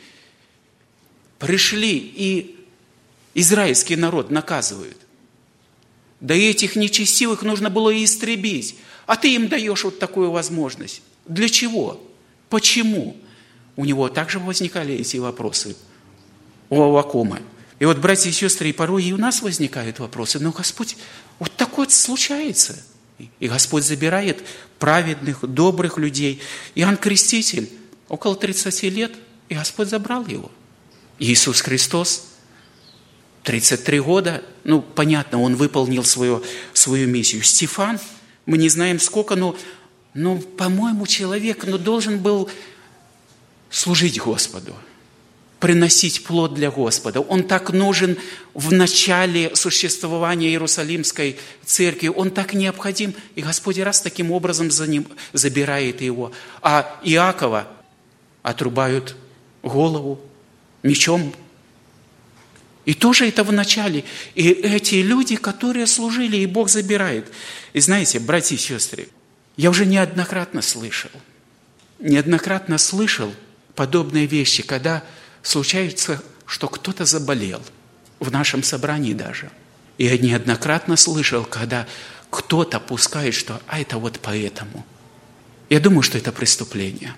пришли 1.39 1.97
и 1.97 2.57
израильский 3.35 3.95
народ 3.95 4.31
наказывают? 4.31 4.97
Да 6.19 6.35
и 6.35 6.41
этих 6.41 6.75
нечестивых 6.75 7.41
нужно 7.41 7.69
было 7.69 7.89
и 7.89 8.03
истребить, 8.03 8.75
а 9.05 9.15
ты 9.15 9.33
им 9.33 9.47
даешь 9.47 9.85
вот 9.85 9.97
такую 9.97 10.29
возможность. 10.29 11.01
Для 11.25 11.47
чего? 11.47 12.05
Почему? 12.49 13.15
У 13.77 13.85
него 13.85 14.09
также 14.09 14.39
возникали 14.39 14.93
эти 14.93 15.15
вопросы 15.15 15.77
у 16.69 16.81
Авакума. 16.81 17.39
И 17.79 17.85
вот, 17.85 17.97
братья 17.97 18.29
и 18.29 18.33
сестры, 18.33 18.69
и 18.69 18.71
порой 18.73 19.03
и 19.03 19.11
у 19.11 19.17
нас 19.17 19.41
возникают 19.41 19.99
вопросы, 19.99 20.39
но 20.39 20.51
Господь, 20.51 20.95
вот 21.39 21.55
такое 21.55 21.87
случается. 21.89 22.81
И 23.39 23.47
Господь 23.47 23.83
забирает 23.83 24.43
праведных, 24.79 25.41
добрых 25.41 25.97
людей. 25.97 26.41
Иоанн 26.75 26.97
Креститель, 26.97 27.69
около 28.09 28.35
30 28.35 28.83
лет, 28.83 29.13
и 29.49 29.55
Господь 29.55 29.89
забрал 29.89 30.25
его. 30.25 30.51
Иисус 31.19 31.61
Христос, 31.61 32.27
33 33.43 33.99
года, 33.99 34.43
ну, 34.63 34.81
понятно, 34.81 35.41
он 35.41 35.55
выполнил 35.55 36.03
свою, 36.03 36.43
свою 36.73 37.07
миссию. 37.07 37.43
Стефан, 37.43 37.99
мы 38.45 38.57
не 38.57 38.69
знаем 38.69 38.99
сколько, 38.99 39.35
но, 39.35 39.55
но 40.13 40.37
по-моему, 40.37 41.07
человек 41.07 41.65
ну, 41.65 41.77
должен 41.77 42.19
был 42.19 42.49
служить 43.69 44.19
Господу– 44.19 44.75
приносить 45.63 46.25
плод 46.25 46.55
для 46.55 46.69
Господа. 46.69 47.21
Он 47.21 47.41
так 47.41 47.71
нужен 47.71 48.17
в 48.53 48.73
начале 48.73 49.55
существования 49.55 50.49
Иерусалимской 50.49 51.37
церкви. 51.63 52.09
Он 52.09 52.31
так 52.31 52.53
необходим. 52.53 53.13
И 53.35 53.41
Господь 53.41 53.79
раз 53.79 54.01
таким 54.01 54.31
образом 54.31 54.69
за 54.69 54.87
ним 54.87 55.07
забирает 55.31 56.01
его. 56.01 56.33
А 56.61 56.99
Иакова 57.05 57.69
отрубают 58.41 59.15
голову 59.61 60.19
мечом. 60.83 61.33
И 62.83 62.93
тоже 62.93 63.29
это 63.29 63.45
в 63.45 63.53
начале. 63.53 64.03
И 64.35 64.49
эти 64.49 64.95
люди, 64.95 65.37
которые 65.37 65.87
служили, 65.87 66.35
и 66.35 66.45
Бог 66.45 66.67
забирает. 66.67 67.31
И 67.71 67.79
знаете, 67.79 68.19
братья 68.19 68.55
и 68.55 68.59
сестры, 68.59 69.07
я 69.55 69.69
уже 69.69 69.85
неоднократно 69.85 70.61
слышал, 70.61 71.11
неоднократно 71.99 72.77
слышал 72.77 73.33
подобные 73.75 74.25
вещи, 74.25 74.61
когда 74.61 75.05
случается, 75.43 76.23
что 76.47 76.67
кто-то 76.67 77.05
заболел, 77.05 77.61
в 78.19 78.31
нашем 78.31 78.63
собрании 78.63 79.13
даже. 79.13 79.51
И 79.97 80.05
я 80.05 80.17
неоднократно 80.17 80.95
слышал, 80.95 81.43
когда 81.43 81.85
кто-то 82.31 82.79
пускает, 82.79 83.35
что 83.35 83.61
«а 83.67 83.79
это 83.79 83.97
вот 83.97 84.19
поэтому». 84.21 84.85
Я 85.69 85.79
думаю, 85.79 86.01
что 86.01 86.17
это 86.17 86.31
преступление. 86.31 87.15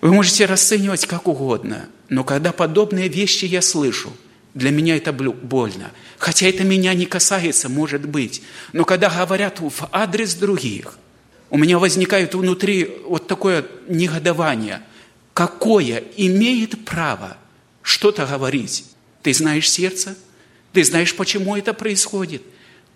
Вы 0.00 0.12
можете 0.12 0.46
расценивать 0.46 1.06
как 1.06 1.26
угодно, 1.26 1.88
но 2.08 2.24
когда 2.24 2.52
подобные 2.52 3.08
вещи 3.08 3.44
я 3.44 3.62
слышу, 3.62 4.12
для 4.54 4.70
меня 4.70 4.96
это 4.96 5.12
больно. 5.12 5.90
Хотя 6.18 6.46
это 6.46 6.64
меня 6.64 6.94
не 6.94 7.06
касается, 7.06 7.68
может 7.68 8.06
быть. 8.06 8.42
Но 8.72 8.84
когда 8.84 9.08
говорят 9.08 9.60
в 9.60 9.88
адрес 9.92 10.34
других, 10.34 10.98
у 11.50 11.58
меня 11.58 11.78
возникает 11.78 12.34
внутри 12.34 12.98
вот 13.06 13.26
такое 13.26 13.64
негодование– 13.88 14.82
какое 15.38 16.02
имеет 16.16 16.84
право 16.84 17.36
что-то 17.82 18.26
говорить. 18.26 18.84
Ты 19.22 19.32
знаешь 19.32 19.70
сердце? 19.70 20.16
Ты 20.72 20.82
знаешь, 20.82 21.14
почему 21.14 21.56
это 21.56 21.72
происходит? 21.74 22.42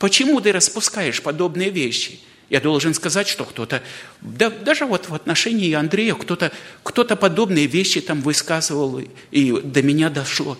Почему 0.00 0.40
ты 0.40 0.50
распускаешь 0.50 1.22
подобные 1.22 1.70
вещи? 1.70 2.18
Я 2.50 2.61
должен 2.61 2.94
сказать, 2.94 3.28
что 3.28 3.44
кто-то, 3.44 3.81
да, 4.20 4.50
даже 4.50 4.87
вот 4.87 5.09
в 5.09 5.14
отношении 5.14 5.72
Андрея, 5.72 6.14
кто-то 6.14 6.50
кто 6.83 7.05
подобные 7.05 7.68
вещи 7.68 8.00
там 8.00 8.20
высказывал, 8.22 9.00
и 9.31 9.61
до 9.61 9.81
меня 9.81 10.11
дошло. 10.11 10.59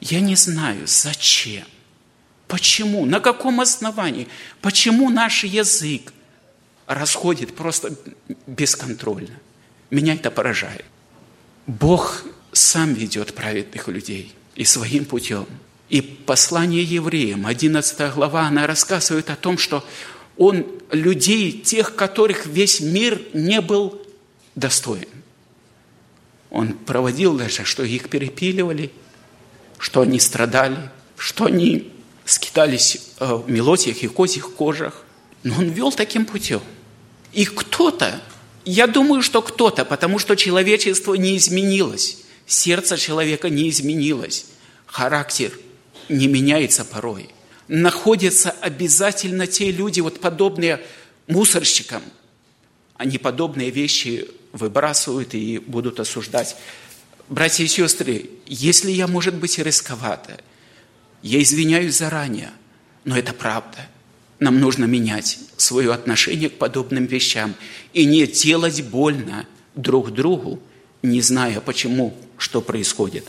Я 0.00 0.20
не 0.20 0.36
знаю, 0.36 0.82
зачем, 0.86 1.64
почему, 2.46 3.06
на 3.06 3.18
каком 3.18 3.60
основании, 3.60 4.28
почему 4.60 5.10
наш 5.10 5.42
язык 5.42 6.12
расходит 6.86 7.56
просто 7.56 7.92
бесконтрольно. 8.46 9.40
Меня 9.90 10.14
это 10.14 10.30
поражает. 10.30 10.84
Бог 11.66 12.24
сам 12.52 12.94
ведет 12.94 13.34
праведных 13.34 13.88
людей 13.88 14.34
и 14.54 14.64
своим 14.64 15.04
путем. 15.04 15.46
И 15.88 16.00
послание 16.00 16.82
евреям, 16.82 17.46
11 17.46 18.14
глава, 18.14 18.46
она 18.46 18.66
рассказывает 18.66 19.30
о 19.30 19.36
том, 19.36 19.58
что 19.58 19.84
он 20.36 20.66
людей, 20.90 21.52
тех, 21.52 21.94
которых 21.94 22.46
весь 22.46 22.80
мир 22.80 23.20
не 23.32 23.60
был 23.60 24.00
достоин. 24.54 25.08
Он 26.50 26.72
проводил 26.72 27.36
даже, 27.36 27.64
что 27.64 27.82
их 27.82 28.08
перепиливали, 28.08 28.90
что 29.78 30.02
они 30.02 30.20
страдали, 30.20 30.90
что 31.16 31.46
они 31.46 31.92
скитались 32.24 33.10
э, 33.18 33.34
в 33.34 33.50
мелотиях 33.50 34.02
и 34.02 34.08
козьих 34.08 34.54
кожах. 34.54 35.04
Но 35.42 35.56
он 35.56 35.68
вел 35.68 35.92
таким 35.92 36.24
путем. 36.24 36.62
И 37.32 37.44
кто-то 37.44 38.20
я 38.64 38.86
думаю, 38.86 39.22
что 39.22 39.42
кто-то, 39.42 39.84
потому 39.84 40.18
что 40.18 40.36
человечество 40.36 41.14
не 41.14 41.36
изменилось, 41.36 42.18
сердце 42.46 42.96
человека 42.96 43.48
не 43.48 43.68
изменилось, 43.68 44.46
характер 44.86 45.52
не 46.08 46.26
меняется 46.26 46.84
порой. 46.84 47.28
Находятся 47.68 48.50
обязательно 48.50 49.46
те 49.46 49.70
люди, 49.70 50.00
вот 50.00 50.20
подобные 50.20 50.80
мусорщикам, 51.26 52.02
они 52.96 53.18
подобные 53.18 53.70
вещи 53.70 54.28
выбрасывают 54.52 55.34
и 55.34 55.58
будут 55.58 56.00
осуждать. 56.00 56.56
Братья 57.28 57.64
и 57.64 57.68
сестры, 57.68 58.30
если 58.46 58.90
я, 58.90 59.06
может 59.06 59.34
быть, 59.34 59.58
рисковато, 59.58 60.38
я 61.22 61.42
извиняюсь 61.42 61.96
заранее, 61.96 62.50
но 63.04 63.16
это 63.16 63.32
правда– 63.32 63.88
нам 64.38 64.60
нужно 64.60 64.84
менять 64.84 65.38
свое 65.56 65.92
отношение 65.92 66.50
к 66.50 66.58
подобным 66.58 67.06
вещам 67.06 67.54
и 67.92 68.04
не 68.04 68.26
делать 68.26 68.82
больно 68.82 69.46
друг 69.74 70.12
другу, 70.12 70.60
не 71.02 71.20
зная 71.20 71.60
почему, 71.60 72.16
что 72.38 72.60
происходит. 72.60 73.28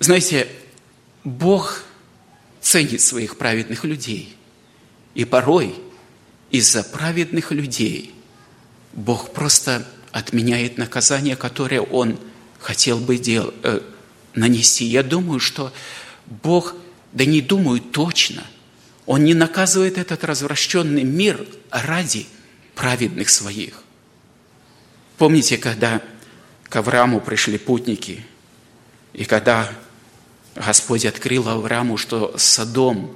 Знаете, 0.00 0.48
Бог 1.22 1.82
ценит 2.60 3.00
своих 3.00 3.38
праведных 3.38 3.84
людей. 3.84 4.36
И 5.14 5.24
порой 5.24 5.74
из-за 6.50 6.82
праведных 6.82 7.52
людей 7.52 8.12
Бог 8.92 9.32
просто 9.32 9.86
отменяет 10.10 10.78
наказание, 10.78 11.36
которое 11.36 11.80
Он 11.80 12.18
хотел 12.58 12.98
бы 12.98 13.18
дел, 13.18 13.52
э, 13.62 13.80
нанести. 14.34 14.84
Я 14.84 15.02
думаю, 15.02 15.40
что 15.40 15.72
Бог, 16.26 16.74
да 17.12 17.24
не 17.24 17.40
думаю 17.40 17.80
точно– 17.80 18.44
он 19.06 19.24
не 19.24 19.34
наказывает 19.34 19.98
этот 19.98 20.24
развращенный 20.24 21.04
мир 21.04 21.46
ради 21.70 22.26
праведных 22.74 23.30
своих. 23.30 23.82
Помните, 25.18 25.58
когда 25.58 26.00
к 26.64 26.76
Аврааму 26.76 27.20
пришли 27.20 27.58
путники, 27.58 28.24
и 29.12 29.24
когда 29.24 29.70
Господь 30.56 31.04
открыл 31.04 31.48
Аврааму, 31.48 31.96
что 31.96 32.34
Содом 32.36 33.14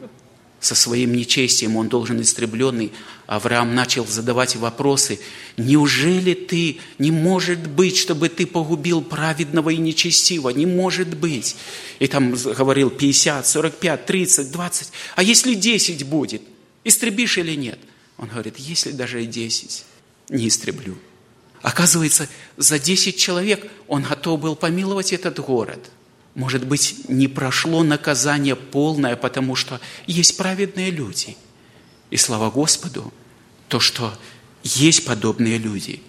со 0.61 0.75
своим 0.75 1.13
нечестием, 1.13 1.77
он 1.77 1.89
должен 1.89 2.21
истребленный. 2.21 2.93
Авраам 3.29 3.75
начал 3.75 4.07
задавать 4.07 4.57
вопросы. 4.57 5.21
Неужели 5.57 6.33
ты, 6.33 6.81
не 6.99 7.13
может 7.13 7.69
быть, 7.69 7.97
чтобы 7.97 8.31
ты 8.31 8.47
погубил 8.47 9.03
праведного 9.03 9.69
и 9.69 9.77
нечестивого? 9.77 10.49
Не 10.49 10.67
может 10.67 11.15
быть. 11.15 11.55
И 11.99 12.07
там 12.07 12.33
говорил 12.33 12.91
50, 12.91 13.47
45, 13.47 14.07
30, 14.07 14.51
20. 14.51 14.89
А 15.15 15.23
если 15.23 15.53
10 15.53 16.07
будет, 16.07 16.43
истребишь 16.85 17.37
или 17.39 17.55
нет? 17.55 17.79
Он 18.17 18.29
говорит, 18.29 18.57
если 18.57 18.93
даже 18.93 19.23
и 19.23 19.27
10, 19.27 19.85
не 20.31 20.49
истреблю. 20.49 20.97
Оказывается, 21.61 22.29
за 22.57 22.79
10 22.79 23.17
человек 23.17 23.71
он 23.89 24.05
готов 24.05 24.41
был 24.41 24.57
помиловать 24.57 25.13
этот 25.13 25.39
город– 25.39 25.91
может 26.39 26.65
быть, 26.65 27.09
не 27.09 27.27
прошло 27.27 27.83
наказание 27.83 28.55
полное, 28.55 29.17
потому 29.17 29.57
что 29.57 29.81
есть 30.07 30.37
праведные 30.37 30.93
люди. 30.93 31.37
И 32.11 32.17
слава 32.17 32.49
Господу, 32.49 33.13
то, 33.69 33.81
что 33.81 34.19
есть 34.63 35.05
подобные 35.05 35.59
люди. 35.59 36.03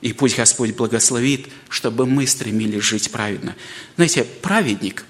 И 0.00 0.12
пусть 0.12 0.36
Господь 0.36 0.74
благословит, 0.74 1.48
чтобы 1.68 2.06
мы 2.06 2.26
стремились 2.26 2.82
жить 2.82 3.10
праведно. 3.10 3.56
Знаете, 3.96 4.24
праведник, 4.24 5.04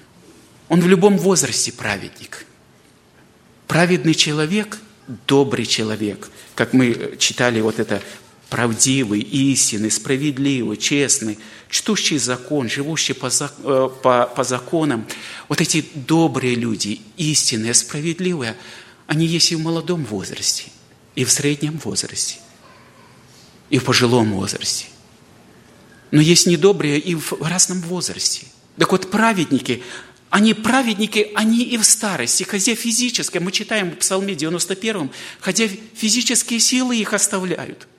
он 0.68 0.80
в 0.80 0.86
любом 0.86 1.18
возрасте 1.18 1.72
праведник. 1.72 2.46
Праведный 3.66 4.14
человек– 4.14 4.78
добрый 5.26 5.66
человек. 5.66 6.30
Как 6.54 6.72
мы 6.72 7.16
читали 7.18 7.60
вот 7.60 7.78
это 7.78 8.02
правдивый, 8.50 9.20
истинный, 9.20 9.90
справедливый, 9.90 10.76
честный, 10.76 11.38
чтущий 11.68 12.18
закон, 12.18 12.68
живущий 12.68 13.14
по, 13.14 13.28
э, 13.28 13.88
по, 14.02 14.26
по 14.26 14.44
законам. 14.44 15.06
Вот 15.48 15.60
эти 15.60 15.84
добрые 15.94 16.54
люди, 16.54 17.00
истинные, 17.16 17.74
справедливые, 17.74 18.56
они 19.06 19.26
есть 19.26 19.50
и 19.50 19.56
в 19.56 19.60
молодом 19.60 20.04
возрасте, 20.04 20.66
и 21.14 21.24
в 21.24 21.30
среднем 21.30 21.78
возрасте, 21.78 22.36
и 23.70 23.78
в 23.78 23.84
пожилом 23.84 24.32
возрасте. 24.32 24.86
Но 26.10 26.20
есть 26.20 26.46
недобрые 26.46 26.98
и 26.98 27.14
в 27.14 27.32
разном 27.40 27.80
возрасте. 27.80 28.46
Так 28.78 28.92
вот, 28.92 29.10
праведники, 29.10 29.82
они 30.30 30.54
праведники, 30.54 31.30
они 31.34 31.62
и 31.62 31.76
в 31.76 31.84
старости, 31.84 32.42
хотя 32.44 32.74
физически, 32.74 33.38
мы 33.38 33.52
читаем 33.52 33.92
в 33.92 33.96
Псалме 33.96 34.34
91, 34.34 35.10
хотя 35.40 35.68
физические 35.94 36.60
силы 36.60 36.96
их 36.96 37.12
оставляют– 37.12 37.88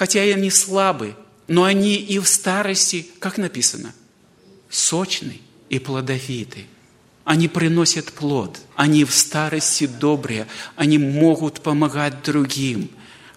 хотя 0.00 0.24
и 0.24 0.30
они 0.30 0.48
слабы, 0.48 1.14
но 1.46 1.64
они 1.64 1.96
и 1.96 2.18
в 2.18 2.26
старости, 2.26 3.06
как 3.18 3.36
написано, 3.36 3.94
сочны 4.70 5.40
и 5.68 5.78
плодовиты. 5.78 6.64
Они 7.24 7.48
приносят 7.48 8.12
плод, 8.12 8.58
они 8.76 9.04
в 9.04 9.12
старости 9.12 9.86
добрые, 9.86 10.46
они 10.76 10.98
могут 10.98 11.60
помогать 11.60 12.22
другим. 12.22 12.90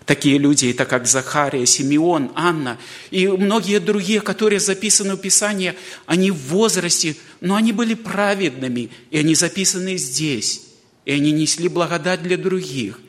Такие 0.05 0.37
люди, 0.37 0.67
это 0.67 0.85
как 0.85 1.07
Захария, 1.07 1.65
Симеон, 1.65 2.31
Анна 2.35 2.77
и 3.09 3.27
многие 3.27 3.79
другие, 3.79 4.19
которые 4.19 4.59
записаны 4.59 5.15
в 5.15 5.21
Писании, 5.21 5.75
они 6.05 6.29
в 6.31 6.37
возрасте, 6.49 7.15
но 7.39 7.55
они 7.55 7.71
были 7.71 7.93
праведными, 7.93 8.89
и 9.11 9.17
они 9.17 9.33
записаны 9.33 9.97
здесь, 9.97 10.63
и 11.05 11.13
они 11.13 11.31
несли 11.31 11.69
благодать 11.69 12.21
для 12.21 12.37
других, 12.37 12.99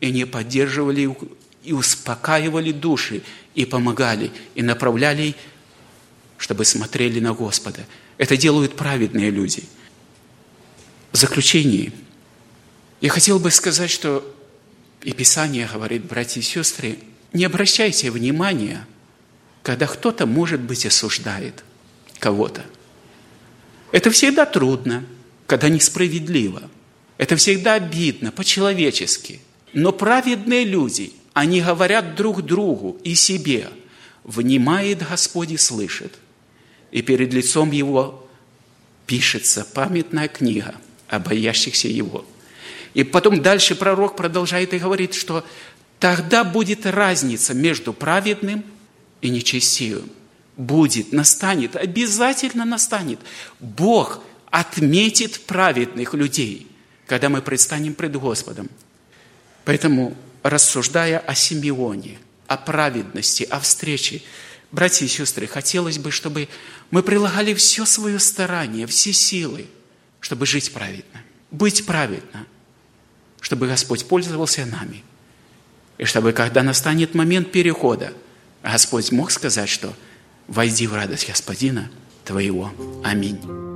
и 0.00 0.06
они 0.06 0.24
поддерживали 0.24 1.16
и 1.64 1.72
успокаивали 1.72 2.70
души, 2.70 3.22
и 3.54 3.64
помогали, 3.64 4.30
и 4.54 4.62
направляли, 4.62 5.34
чтобы 6.38 6.64
смотрели 6.64 7.20
на 7.20 7.32
Господа. 7.32 7.86
Это 8.18 8.36
делают 8.36 8.76
праведные 8.76 9.30
люди. 9.30 9.64
Заключении 11.14 11.92
я 13.00 13.08
хотел 13.08 13.38
бы 13.38 13.52
сказать, 13.52 13.88
что 13.88 14.28
и 15.04 15.12
Писание 15.12 15.70
говорит, 15.72 16.06
братья 16.06 16.40
и 16.40 16.42
сестры, 16.42 16.98
не 17.32 17.44
обращайте 17.44 18.10
внимания, 18.10 18.84
когда 19.62 19.86
кто-то, 19.86 20.26
может 20.26 20.60
быть, 20.60 20.84
осуждает 20.84 21.62
кого-то. 22.18 22.64
Это 23.92 24.10
всегда 24.10 24.44
трудно, 24.44 25.04
когда 25.46 25.68
несправедливо. 25.68 26.68
Это 27.16 27.36
всегда 27.36 27.74
обидно, 27.74 28.32
по-человечески. 28.32 29.40
Но 29.72 29.92
праведные 29.92 30.64
люди, 30.64 31.12
они 31.32 31.60
говорят 31.60 32.16
друг 32.16 32.42
другу 32.42 32.98
и 33.04 33.14
себе, 33.14 33.70
«Внимает 34.24 35.08
Господь 35.08 35.52
и 35.52 35.58
слышит». 35.58 36.18
И 36.90 37.02
перед 37.02 37.32
лицом 37.32 37.70
Его 37.70 38.28
пишется 39.06 39.64
памятная 39.64 40.26
книга 40.26 40.74
о 41.08 41.18
боящихся 41.18 41.88
Его– 41.88 42.24
и 42.94 43.02
потом 43.02 43.42
дальше 43.42 43.74
пророк 43.74 44.16
продолжает 44.16 44.72
и 44.72 44.78
говорит, 44.78 45.14
что 45.14 45.44
тогда 45.98 46.44
будет 46.44 46.86
разница 46.86 47.52
между 47.52 47.92
праведным 47.92 48.64
и 49.20 49.28
нечестивым. 49.28 50.08
Будет, 50.56 51.12
настанет, 51.12 51.74
обязательно 51.74 52.64
настанет. 52.64 53.18
Бог 53.58 54.22
отметит 54.50 55.40
праведных 55.40 56.14
людей, 56.14 56.68
когда 57.06 57.28
мы 57.28 57.42
предстанем 57.42 57.94
пред 57.94 58.14
Господом. 58.16 58.70
Поэтому, 59.64 60.16
рассуждая 60.44 61.18
о 61.18 61.34
Симеоне, 61.34 62.18
о 62.46 62.56
праведности, 62.56 63.42
о 63.42 63.58
встрече, 63.58 64.22
братья 64.70 65.04
и 65.06 65.08
сестры, 65.08 65.48
хотелось 65.48 65.98
бы, 65.98 66.12
чтобы 66.12 66.48
мы 66.92 67.02
прилагали 67.02 67.54
все 67.54 67.84
свое 67.84 68.20
старание, 68.20 68.86
все 68.86 69.12
силы, 69.12 69.66
чтобы 70.24 70.46
жить 70.46 70.72
праведно, 70.72 71.20
быть 71.50 71.84
праведно– 71.84 72.46
чтобы 73.44 73.66
Господь 73.66 74.06
пользовался 74.06 74.64
нами. 74.64 75.04
И 75.98 76.06
чтобы, 76.06 76.32
когда 76.32 76.62
настанет 76.62 77.14
момент 77.14 77.52
перехода, 77.52 78.14
Господь 78.62 79.12
мог 79.12 79.30
сказать, 79.30 79.68
что 79.68 79.92
«Войди 80.48 80.86
в 80.86 80.94
радость 80.94 81.28
Господина 81.28 81.90
твоего». 82.24 82.72
Аминь. 83.04 83.73